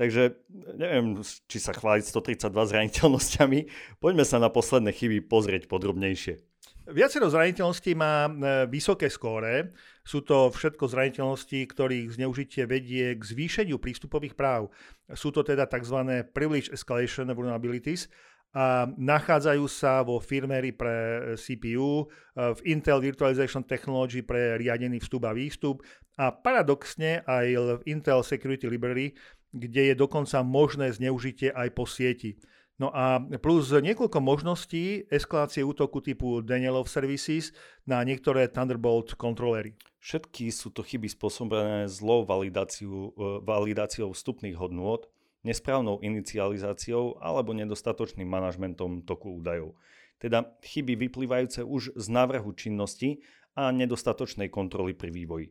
[0.00, 0.40] takže
[0.80, 3.58] neviem, či sa chváliť 132 zraniteľnosťami.
[4.00, 6.47] Poďme sa na posledné chyby pozrieť podrobnejšie.
[6.88, 8.30] Viacero zraniteľností má e,
[8.64, 9.76] vysoké skóre.
[10.00, 14.72] Sú to všetko zraniteľnosti, ktorých zneužitie vedie k zvýšeniu prístupových práv.
[15.12, 16.24] Sú to teda tzv.
[16.32, 18.08] privilege escalation vulnerabilities
[18.56, 25.04] a nachádzajú sa vo firmery pre e, CPU, e, v Intel Virtualization Technology pre riadený
[25.04, 25.84] vstup a výstup
[26.16, 27.46] a paradoxne aj
[27.78, 29.12] v Intel Security Library,
[29.52, 32.40] kde je dokonca možné zneužitie aj po sieti.
[32.78, 37.50] No a plus niekoľko možností eskalácie útoku typu Danielov Services
[37.82, 39.74] na niektoré Thunderbolt kontrolery.
[39.98, 45.10] Všetky sú to chyby spôsobené zlou validáciou, e, validáciou vstupných hodnôt,
[45.42, 49.74] nesprávnou inicializáciou alebo nedostatočným manažmentom toku údajov.
[50.22, 53.26] Teda chyby vyplývajúce už z návrhu činnosti
[53.58, 55.50] a nedostatočnej kontroly pri vývoji.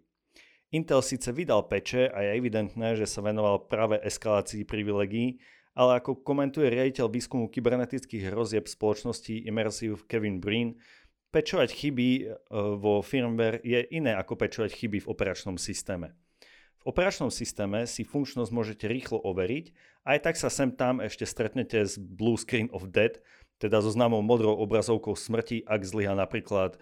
[0.72, 5.40] Intel síce vydal peče a je evidentné, že sa venoval práve eskalácii privilegií,
[5.78, 10.74] ale ako komentuje riaditeľ výskumu kybernetických hrozieb spoločnosti Immersive Kevin Breen,
[11.30, 12.22] pečovať chyby e,
[12.82, 16.18] vo firmware je iné ako pečovať chyby v operačnom systéme.
[16.82, 19.66] V operačnom systéme si funkčnosť môžete rýchlo overiť,
[20.10, 23.22] aj tak sa sem tam ešte stretnete s Blue Screen of Death,
[23.62, 26.82] teda so známou modrou obrazovkou smrti, ak zlyha napríklad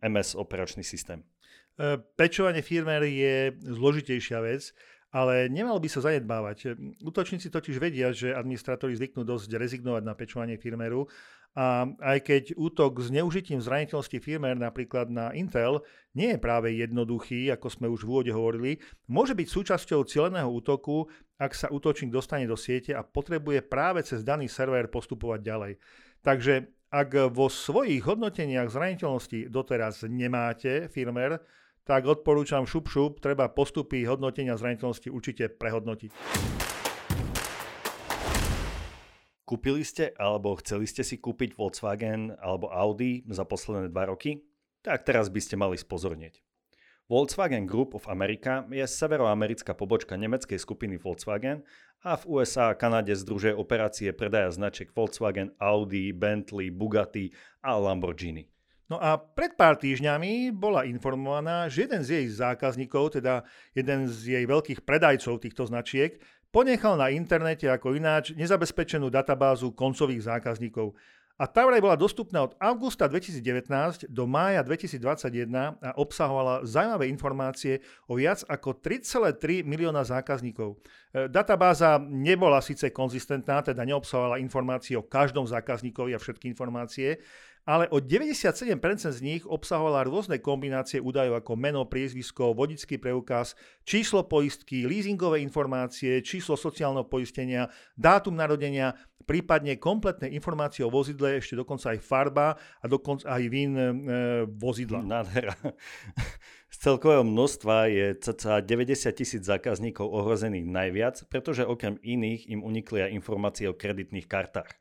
[0.00, 1.28] MS operačný systém.
[1.76, 4.72] E, pečovanie firmware je zložitejšia vec
[5.08, 6.76] ale nemalo by sa zanedbávať.
[7.00, 11.08] Útočníci totiž vedia, že administratóri zvyknú dosť rezignovať na pečovanie firmeru
[11.56, 15.80] a aj keď útok s neužitím zraniteľnosti firmer napríklad na Intel
[16.12, 18.78] nie je práve jednoduchý, ako sme už v úvode hovorili,
[19.08, 21.08] môže byť súčasťou cieľeného útoku,
[21.40, 25.72] ak sa útočník dostane do siete a potrebuje práve cez daný server postupovať ďalej.
[26.20, 31.40] Takže ak vo svojich hodnoteniach zraniteľnosti doteraz nemáte firmer,
[31.88, 36.12] tak odporúčam šup šup, treba postupy hodnotenia zraniteľnosti určite prehodnotiť.
[39.48, 44.44] Kúpili ste alebo chceli ste si kúpiť Volkswagen alebo Audi za posledné dva roky?
[44.84, 46.44] Tak teraz by ste mali spozornieť.
[47.08, 51.64] Volkswagen Group of America je severoamerická pobočka nemeckej skupiny Volkswagen
[52.04, 57.32] a v USA a Kanade združuje operácie predaja značiek Volkswagen, Audi, Bentley, Bugatti
[57.64, 58.57] a Lamborghini.
[58.88, 63.44] No a pred pár týždňami bola informovaná, že jeden z jej zákazníkov, teda
[63.76, 66.16] jeden z jej veľkých predajcov týchto značiek,
[66.48, 70.96] ponechal na internete ako ináč nezabezpečenú databázu koncových zákazníkov.
[71.38, 77.78] A tá vraj bola dostupná od augusta 2019 do mája 2021 a obsahovala zaujímavé informácie
[78.10, 80.74] o viac ako 3,3 milióna zákazníkov.
[81.14, 87.22] E, databáza nebola síce konzistentná, teda neobsahovala informácie o každom zákazníkovi a všetky informácie,
[87.68, 88.80] ale o 97%
[89.12, 93.52] z nich obsahovala rôzne kombinácie údajov ako meno, priezvisko, vodický preukaz,
[93.84, 98.96] číslo poistky, leasingové informácie, číslo sociálneho poistenia, dátum narodenia,
[99.28, 103.92] prípadne kompletné informácie o vozidle, ešte dokonca aj farba a dokonca aj vín e,
[104.48, 105.04] vozidla.
[105.04, 105.52] Nádhera.
[106.72, 113.04] Z celkového množstva je cca 90 tisíc zákazníkov ohrozených najviac, pretože okrem iných im unikli
[113.04, 114.72] aj informácie o kreditných kartách.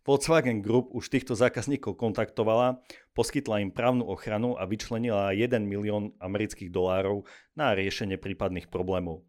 [0.00, 2.80] Volkswagen Group už týchto zákazníkov kontaktovala,
[3.12, 9.20] poskytla im právnu ochranu a vyčlenila 1 milión amerických dolárov na riešenie prípadných problémov.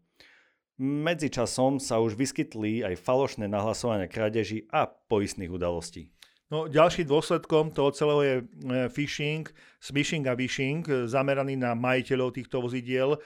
[0.80, 6.08] Medzičasom sa už vyskytli aj falošné nahlasovania krádeží a poistných udalostí.
[6.52, 8.44] No, ďalším dôsledkom toho celého je e,
[8.92, 9.48] phishing,
[9.80, 13.18] smishing a vishing, e, zameraný na majiteľov týchto vozidiel, e,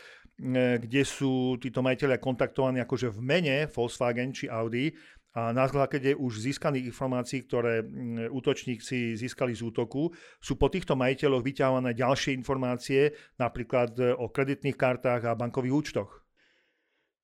[0.79, 4.95] kde sú títo majiteľia kontaktovaní akože v mene Volkswagen či Audi
[5.37, 7.85] a na základe už získaných informácií, ktoré
[8.33, 15.29] útočníci získali z útoku, sú po týchto majiteľoch vyťahované ďalšie informácie, napríklad o kreditných kartách
[15.29, 16.25] a bankových účtoch.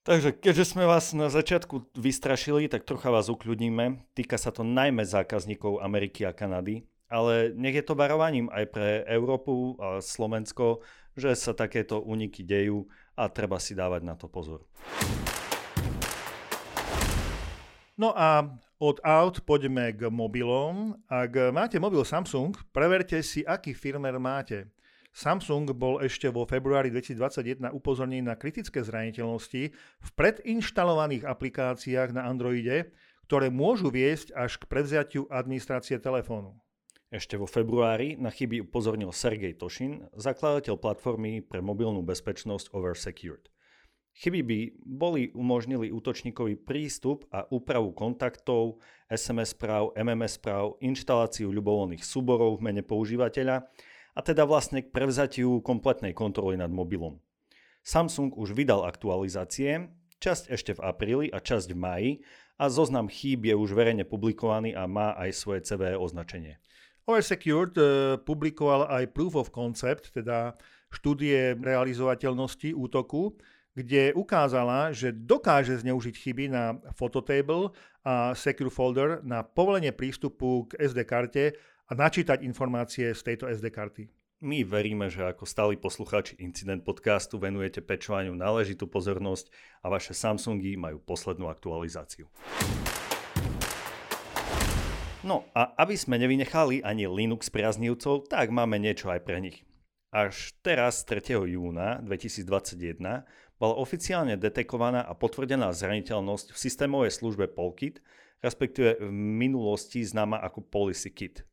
[0.04, 4.12] Takže keďže sme vás na začiatku vystrašili, tak trocha vás ukľudníme.
[4.12, 8.88] Týka sa to najmä zákazníkov Ameriky a Kanady, ale nech je to varovaním aj pre
[9.08, 10.82] Európu a Slovensko,
[11.14, 14.66] že sa takéto úniky dejú a treba si dávať na to pozor.
[18.00, 18.48] No a
[18.80, 20.96] od aut poďme k mobilom.
[21.06, 24.72] Ak máte mobil Samsung, preverte si, aký firmer máte.
[25.12, 32.96] Samsung bol ešte vo februári 2021 upozornený na kritické zraniteľnosti v predinštalovaných aplikáciách na Androide,
[33.28, 36.56] ktoré môžu viesť až k prevziatiu administrácie telefónu.
[37.12, 43.51] Ešte vo februári na chyby upozornil Sergej Tošin, zakladateľ platformy pre mobilnú bezpečnosť Oversecured.
[44.12, 48.76] Chyby by boli umožnili útočníkovi prístup a úpravu kontaktov,
[49.08, 53.64] SMS správ, MMS správ, inštaláciu ľubovoľných súborov v mene používateľa
[54.12, 57.16] a teda vlastne k prevzatiu kompletnej kontroly nad mobilom.
[57.80, 59.88] Samsung už vydal aktualizácie,
[60.20, 62.10] časť ešte v apríli a časť v maji
[62.60, 66.60] a zoznam chýb je už verejne publikovaný a má aj svoje CVE označenie.
[67.08, 70.54] Oversecured uh, publikoval aj Proof of Concept, teda
[70.94, 73.34] štúdie realizovateľnosti útoku,
[73.72, 77.72] kde ukázala, že dokáže zneužiť chyby na Phototable
[78.04, 81.56] a Secure Folder na povolenie prístupu k SD karte
[81.88, 84.04] a načítať informácie z tejto SD karty.
[84.42, 89.48] My veríme, že ako stáli poslucháči Incident podcastu venujete pečovaniu náležitú pozornosť
[89.80, 92.26] a vaše Samsungy majú poslednú aktualizáciu.
[95.22, 99.62] No a aby sme nevynechali ani Linux priaznivcov, tak máme niečo aj pre nich.
[100.10, 101.38] Až teraz, 3.
[101.46, 103.22] júna 2021,
[103.62, 108.02] bola oficiálne detekovaná a potvrdená zraniteľnosť v systémovej službe Polkit,
[108.42, 111.46] respektíve v minulosti známa ako Policy Kit.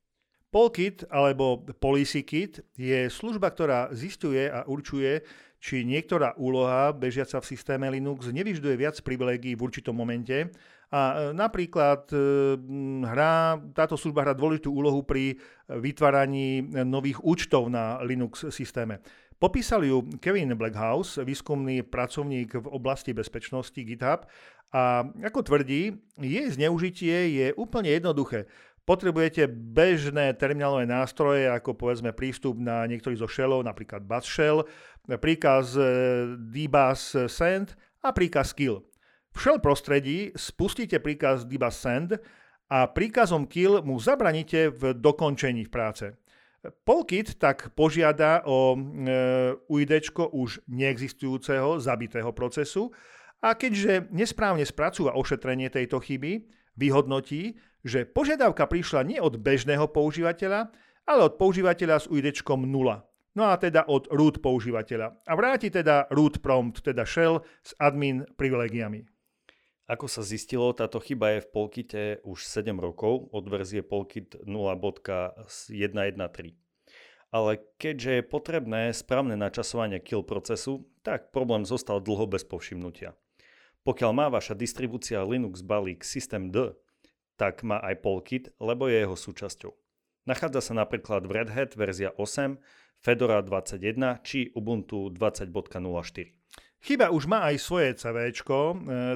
[0.49, 2.25] Polkit alebo Policy
[2.73, 5.21] je služba, ktorá zistuje a určuje,
[5.61, 10.49] či niektorá úloha bežiaca v systéme Linux nevyžduje viac privilegií v určitom momente.
[10.89, 12.17] A e, napríklad e,
[13.05, 15.37] hrá, táto služba hrá dôležitú úlohu pri
[15.69, 19.05] vytváraní nových účtov na Linux systéme.
[19.39, 24.27] Popísal ju Kevin Blackhouse, výskumný pracovník v oblasti bezpečnosti GitHub
[24.75, 28.51] a ako tvrdí, jej zneužitie je úplne jednoduché.
[28.83, 34.67] Potrebujete bežné terminálové nástroje, ako povedzme prístup na niektorý zo shellov, napríklad bash shell,
[35.07, 35.87] príkaz e,
[36.35, 38.83] dbus send a príkaz kill.
[39.31, 42.19] V shell prostredí spustíte príkaz dbus send
[42.67, 46.05] a príkazom kill mu zabraníte v dokončení v práce.
[46.83, 48.79] Polkit tak požiada o e,
[49.71, 52.91] UID už neexistujúceho zabitého procesu
[53.39, 56.43] a keďže nesprávne spracúva ošetrenie tejto chyby,
[56.75, 60.67] vyhodnotí, že požiadavka prišla nie od bežného používateľa,
[61.07, 62.67] ale od používateľa s UID 0.
[63.39, 65.23] No a teda od root používateľa.
[65.23, 69.07] A vráti teda root prompt, teda shell s admin privilegiami.
[69.89, 75.49] Ako sa zistilo, táto chyba je v Polkite už 7 rokov od verzie Polkit 0.113.
[77.33, 83.17] Ale keďže je potrebné správne načasovanie kill procesu, tak problém zostal dlho bez povšimnutia.
[83.81, 86.77] Pokiaľ má vaša distribúcia Linux balík System D,
[87.33, 89.73] tak má aj Polkit, lebo je jeho súčasťou.
[90.29, 92.61] Nachádza sa napríklad v Red Hat verzia 8,
[93.01, 96.38] Fedora 21 či Ubuntu 20.04.
[96.79, 98.31] Chyba už má aj svoje CV,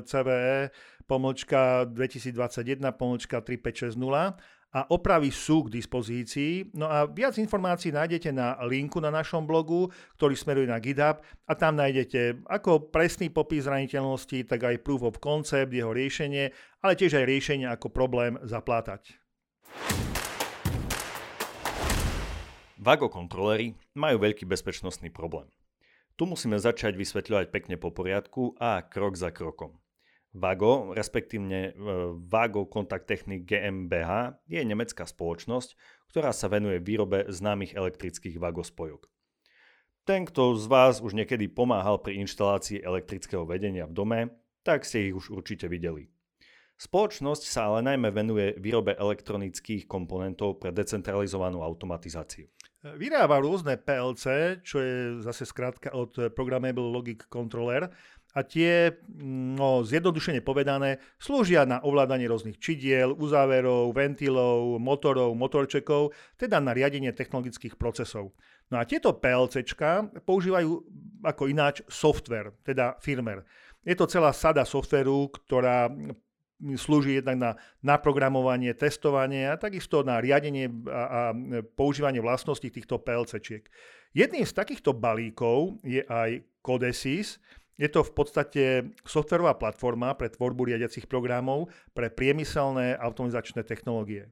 [0.03, 0.69] CVE
[1.07, 3.95] pomlčka 2021 pomlčka 3560
[4.73, 6.73] a opravy sú k dispozícii.
[6.73, 11.53] No a viac informácií nájdete na linku na našom blogu, ktorý smeruje na GitHub a
[11.53, 16.49] tam nájdete ako presný popis zraniteľnosti, tak aj proof of concept, jeho riešenie,
[16.81, 19.13] ale tiež aj riešenie ako problém zaplátať.
[22.81, 25.47] Vago kontrolery majú veľký bezpečnostný problém.
[26.13, 29.81] Tu musíme začať vysvetľovať pekne po poriadku a krok za krokom.
[30.33, 31.71] Vago, respektívne e,
[32.29, 35.73] Vago Kontakt Technik GmbH, je nemecká spoločnosť,
[36.13, 39.09] ktorá sa venuje výrobe známych elektrických Vago spojok.
[40.05, 44.19] Ten, kto z vás už niekedy pomáhal pri inštalácii elektrického vedenia v dome,
[44.61, 46.12] tak ste ich už určite videli.
[46.83, 52.51] Spoločnosť sa ale najmä venuje výrobe elektronických komponentov pre decentralizovanú automatizáciu.
[52.83, 57.87] Vyrába rôzne PLC, čo je zase skrátka od Programmable Logic Controller
[58.35, 66.59] a tie, no zjednodušene povedané, slúžia na ovládanie rôznych čidiel, uzáverov, ventilov, motorov, motorčekov, teda
[66.59, 68.35] na riadenie technologických procesov.
[68.67, 70.83] No a tieto PLCčka používajú
[71.23, 73.47] ako ináč software, teda firmware.
[73.87, 75.87] Je to celá sada softveru, ktorá
[76.75, 77.51] slúži jednak na
[77.83, 81.21] naprogramovanie, testovanie a takisto na riadenie a, a
[81.75, 83.67] používanie vlastností týchto PLCčiek.
[84.13, 87.41] Jedným z takýchto balíkov je aj Codesys,
[87.73, 88.63] je to v podstate
[89.01, 94.29] softverová platforma pre tvorbu riadiacich programov pre priemyselné automatizačné technológie.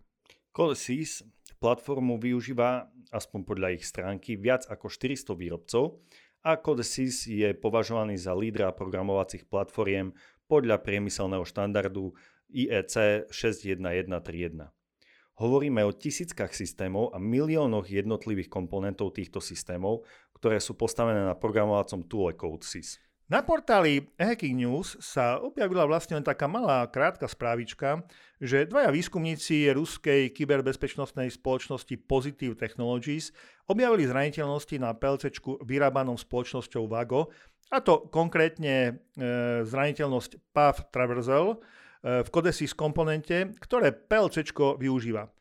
[0.53, 1.25] Codesys
[1.57, 6.01] platformu využíva, aspoň podľa ich stránky, viac ako 400 výrobcov
[6.41, 10.13] a Codesys je považovaný za lídra programovacích platformiem
[10.51, 12.11] podľa priemyselného štandardu
[12.51, 14.67] IEC 61131.
[15.39, 20.03] Hovoríme o tisíckach systémov a miliónoch jednotlivých komponentov týchto systémov,
[20.35, 22.99] ktoré sú postavené na programovacom toole CodeSys.
[23.31, 28.03] Na portáli Hacking News sa objavila vlastne len taká malá krátka správička,
[28.43, 33.31] že dvaja výskumníci ruskej kyberbezpečnostnej spoločnosti Positive Technologies
[33.71, 35.31] objavili zraniteľnosti na PLC
[35.63, 37.31] vyrábanom spoločnosťou Vago,
[37.71, 38.91] a to konkrétne e,
[39.63, 41.57] zraniteľnosť Path Traversal e,
[42.21, 45.31] v Codesys komponente, ktoré PLC využíva.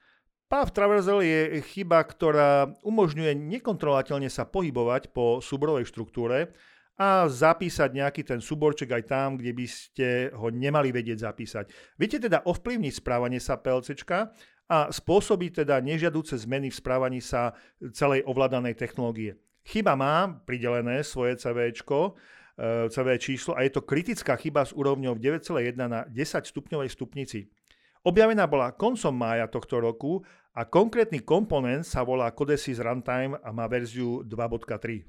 [0.46, 6.54] Path Traversal je chyba, ktorá umožňuje nekontrolovateľne sa pohybovať po súborovej štruktúre,
[7.00, 11.96] a zapísať nejaký ten súborček aj tam, kde by ste ho nemali vedieť zapísať.
[11.96, 14.36] Viete teda ovplyvniť správanie sa PLCčka
[14.68, 17.56] a spôsobiť teda nežiaduce zmeny v správaní sa
[17.96, 19.40] celej ovládanej technológie.
[19.64, 22.16] Chyba má pridelené svoje CVčko,
[22.56, 27.48] e, CV číslo a je to kritická chyba s úrovňou 9,1 na 10 stupňovej stupnici.
[28.00, 30.24] Objavená bola koncom mája tohto roku
[30.56, 35.04] a konkrétny komponent sa volá Codesys Runtime a má verziu 2.3.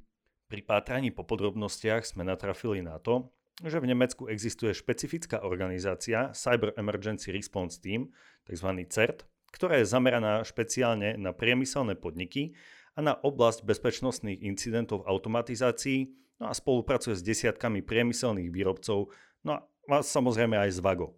[0.52, 3.32] Pri pátraní po podrobnostiach sme natrafili na to,
[3.64, 8.12] že v Nemecku existuje špecifická organizácia Cyber Emergency Response Team,
[8.44, 8.68] tzv.
[8.92, 9.24] CERT,
[9.56, 12.52] ktorá je zameraná špeciálne na priemyselné podniky
[12.96, 16.00] a na oblasť bezpečnostných incidentov v automatizácii
[16.42, 19.14] no a spolupracuje s desiatkami priemyselných výrobcov,
[19.46, 21.16] no a samozrejme aj s VAGO.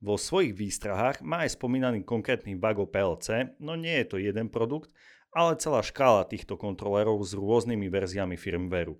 [0.00, 4.88] Vo svojich výstrahách má aj spomínaný konkrétny VAGO PLC, no nie je to jeden produkt,
[5.30, 8.96] ale celá škála týchto kontrolerov s rôznymi verziami firmwareu.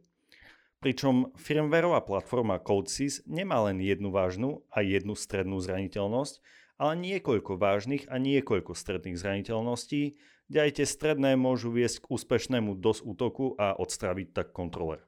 [0.80, 6.40] Pričom firmwareová platforma CodeSys nemá len jednu vážnu a jednu strednú zraniteľnosť,
[6.80, 10.16] ale niekoľko vážnych a niekoľko stredných zraniteľností,
[10.50, 15.06] kde aj tie stredné môžu viesť k úspešnému DOS útoku a odstraviť tak kontroler.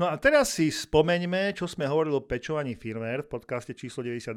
[0.00, 4.32] No a teraz si spomeňme, čo sme hovorili o pečovaní firmware v podcaste číslo 98,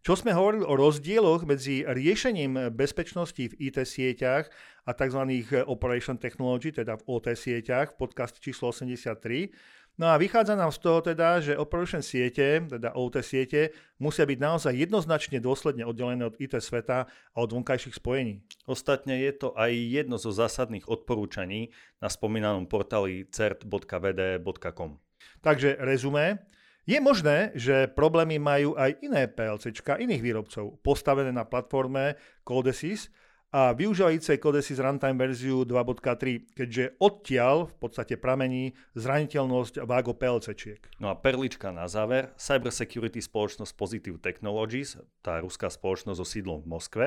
[0.00, 4.48] čo sme hovorili o rozdieloch medzi riešením bezpečnosti v IT sieťach
[4.88, 5.20] a tzv.
[5.68, 9.52] Operation Technology, teda v OT sieťach v podcaste číslo 83.
[10.00, 14.38] No a vychádza nám z toho teda, že operation siete, teda OT siete, musia byť
[14.40, 18.40] naozaj jednoznačne dôsledne oddelené od IT sveta a od vonkajších spojení.
[18.64, 21.68] Ostatne je to aj jedno zo zásadných odporúčaní
[22.00, 24.96] na spomínanom portáli cert.vd.com.
[25.44, 26.48] Takže rezumé,
[26.88, 33.12] je možné, že problémy majú aj iné PLCčka iných výrobcov, postavené na platforme Codesys,
[33.50, 40.78] a využívajúcej Codesys Runtime verziu 2.3, keďže odtiaľ v podstate pramení zraniteľnosť Vago PLC-čiek.
[41.02, 46.70] No a perlička na záver, cybersecurity spoločnosť Positive Technologies, tá ruská spoločnosť so sídlom v
[46.70, 47.06] Moskve,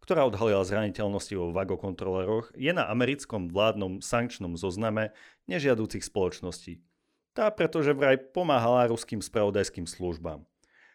[0.00, 5.12] ktorá odhalila zraniteľnosti vo Vago kontroleroch, je na americkom vládnom sankčnom zozname
[5.44, 6.80] nežiadúcich spoločností.
[7.36, 10.40] Tá pretože vraj pomáhala ruským spravodajským službám.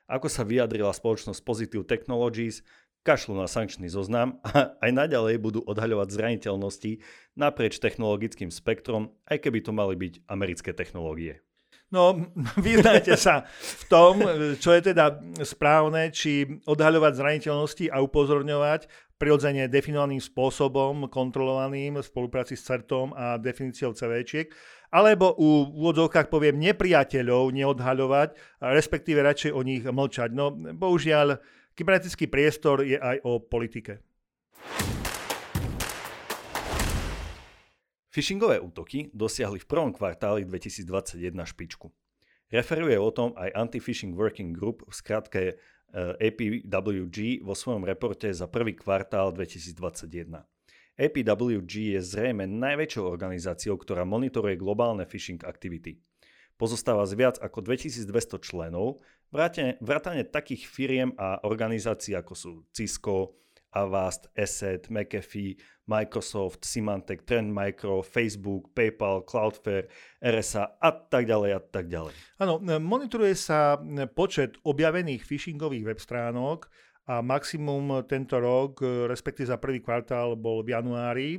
[0.07, 2.63] Ako sa vyjadrila spoločnosť Positive Technologies,
[3.07, 6.99] kašľú na sankčný zoznam a aj naďalej budú odhaľovať zraniteľnosti
[7.39, 11.39] naprieč technologickým spektrom, aj keby to mali byť americké technológie.
[11.87, 12.19] No,
[12.67, 14.19] vyznajte sa v tom,
[14.59, 22.53] čo je teda správne, či odhaľovať zraniteľnosti a upozorňovať prirodzene definovaným spôsobom, kontrolovaným v spolupráci
[22.53, 24.51] s CERTom a definíciou CVčiek,
[24.93, 30.29] alebo u úvodzovkách poviem nepriateľov neodhaľovať, respektíve radšej o nich mlčať.
[30.31, 31.41] No, bohužiaľ,
[31.77, 34.01] Kybernetický priestor je aj o politike.
[38.09, 41.93] Phishingové útoky dosiahli v prvom kvartáli 2021 špičku.
[42.49, 45.53] Referuje o tom aj Anti-Phishing Working Group v skratke eh,
[46.17, 50.33] APWG vo svojom reporte za prvý kvartál 2021.
[50.97, 56.01] APWG je zrejme najväčšou organizáciou, ktorá monitoruje globálne phishing aktivity.
[56.57, 58.97] Pozostáva z viac ako 2200 členov,
[59.29, 63.37] vrátane takých firiem a organizácií ako sú Cisco,
[63.77, 65.53] Avast, Asset, McAfee,
[65.85, 69.85] Microsoft, Symantec, Trend Micro, Facebook, PayPal, Cloudflare,
[70.17, 72.15] RSA a tak ďalej a tak ďalej.
[72.41, 73.77] Áno, monitoruje sa
[74.17, 76.73] počet objavených phishingových web stránok
[77.05, 81.29] a maximum tento rok, respektíve za prvý kvartál, bol v januári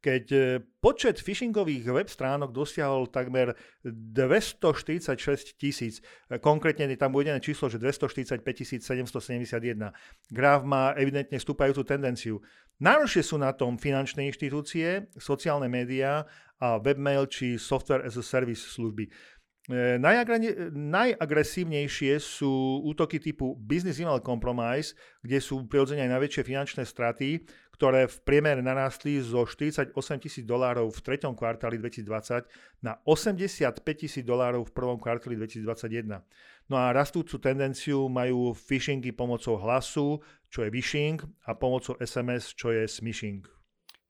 [0.00, 3.52] keď e, počet phishingových web stránok dosiahol takmer
[3.84, 6.00] 246 tisíc.
[6.26, 8.40] E, konkrétne je tam uvedené číslo, že 245
[8.80, 9.92] 771.
[10.32, 12.40] Graf má evidentne stúpajúcu tendenciu.
[12.80, 16.24] Najhoršie sú na tom finančné inštitúcie, sociálne médiá
[16.56, 19.12] a webmail či software as a service služby.
[19.68, 27.44] E, najagresívnejšie sú útoky typu Business Email Compromise, kde sú prirodzene aj najväčšie finančné straty,
[27.80, 32.44] ktoré v priemere narastli zo 48 tisíc dolárov v treťom kvartáli 2020
[32.84, 36.20] na 85 tisíc dolárov v prvom kvartáli 2021.
[36.68, 40.20] No a rastúcu tendenciu majú phishingy pomocou hlasu,
[40.52, 43.48] čo je phishing, a pomocou SMS, čo je smishing.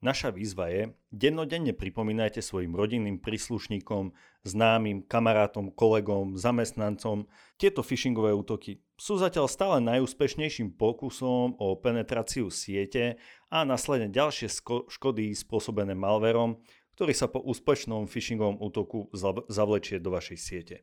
[0.00, 4.16] Naša výzva je, dennodenne pripomínajte svojim rodinným príslušníkom,
[4.48, 7.28] známym, kamarátom, kolegom, zamestnancom
[7.60, 13.20] tieto phishingové útoky sú zatiaľ stále najúspešnejším pokusom o penetráciu siete
[13.52, 14.48] a následne ďalšie
[14.88, 16.64] škody spôsobené malverom,
[16.96, 19.12] ktorý sa po úspešnom phishingovom útoku
[19.52, 20.76] zavlečie do vašej siete.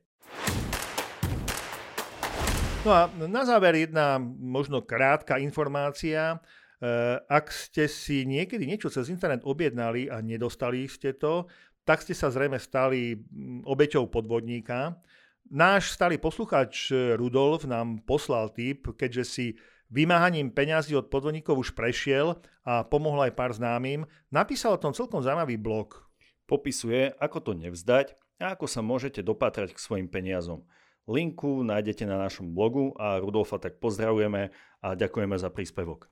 [2.85, 6.37] No a na záver jedna možno krátka informácia.
[6.77, 11.49] E, ak ste si niekedy niečo cez internet objednali a nedostali ste to,
[11.87, 13.15] tak ste sa zrejme stali
[13.63, 14.99] obeťou podvodníka.
[15.47, 19.45] Náš starý poslucháč eh, Rudolf nám poslal tip, keďže si
[19.87, 22.35] vymáhaním peňazí od podvodníkov už prešiel
[22.67, 26.03] a pomohol aj pár známym, napísal o tom celkom zaujímavý blog.
[26.43, 30.67] Popisuje, ako to nevzdať a ako sa môžete dopatrať k svojim peniazom.
[31.07, 34.51] Linku nájdete na našom blogu a Rudolfa tak pozdravujeme
[34.83, 36.11] a ďakujeme za príspevok.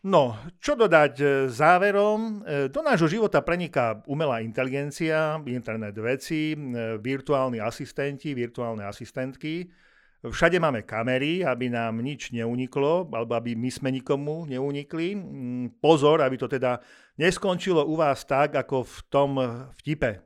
[0.00, 0.32] No,
[0.64, 2.40] čo dodať e, záverom?
[2.40, 9.68] E, do nášho života preniká umelá inteligencia, internet veci, e, virtuálni asistenti, virtuálne asistentky.
[10.24, 15.20] Všade máme kamery, aby nám nič neuniklo, alebo aby my sme nikomu neunikli.
[15.20, 16.80] Mm, pozor, aby to teda
[17.20, 19.30] neskončilo u vás tak, ako v tom
[19.76, 20.24] vtipe.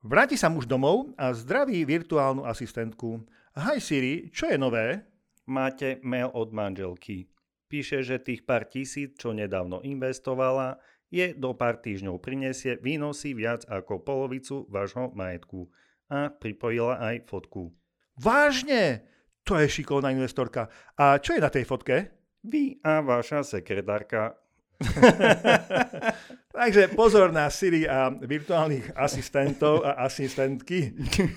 [0.00, 3.28] Vráti sa muž domov a zdraví virtuálnu asistentku.
[3.60, 5.04] Hi Siri, čo je nové?
[5.48, 7.32] Máte mail od manželky.
[7.72, 10.76] Píše, že tých pár tisíc, čo nedávno investovala,
[11.08, 15.72] je do pár týždňov prinesie výnosy viac ako polovicu vášho majetku.
[16.12, 17.72] A pripojila aj fotku.
[18.20, 19.08] Vážne?
[19.48, 20.68] To je šikovná investorka.
[21.00, 21.96] A čo je na tej fotke?
[22.44, 24.36] Vy a vaša sekretárka.
[26.58, 30.94] Takže pozor na Siri a virtuálnych asistentov a asistentky.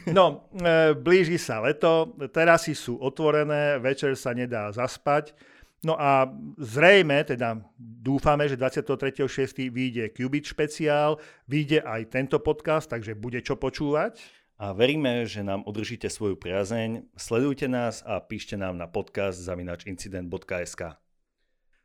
[0.09, 5.33] No, e, blíži sa leto, terasy sú otvorené, večer sa nedá zaspať.
[5.81, 6.29] No a
[6.61, 9.25] zrejme, teda dúfame, že 23.6.
[9.73, 11.17] vyjde Qubit špeciál,
[11.49, 14.21] vyjde aj tento podcast, takže bude čo počúvať.
[14.61, 21.01] A veríme, že nám udržíte svoju priazeň, sledujte nás a píšte nám na podcast zavinačincident.sk.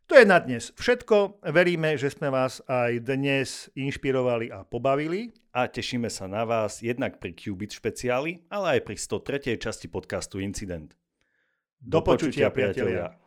[0.07, 1.43] To je na dnes všetko.
[1.51, 5.35] Veríme, že sme vás aj dnes inšpirovali a pobavili.
[5.51, 9.59] A tešíme sa na vás jednak pri Qubit špeciáli, ale aj pri 103.
[9.59, 10.95] časti podcastu Incident.
[11.83, 13.11] Do, Do počutia, priatelia.
[13.11, 13.26] priatelia.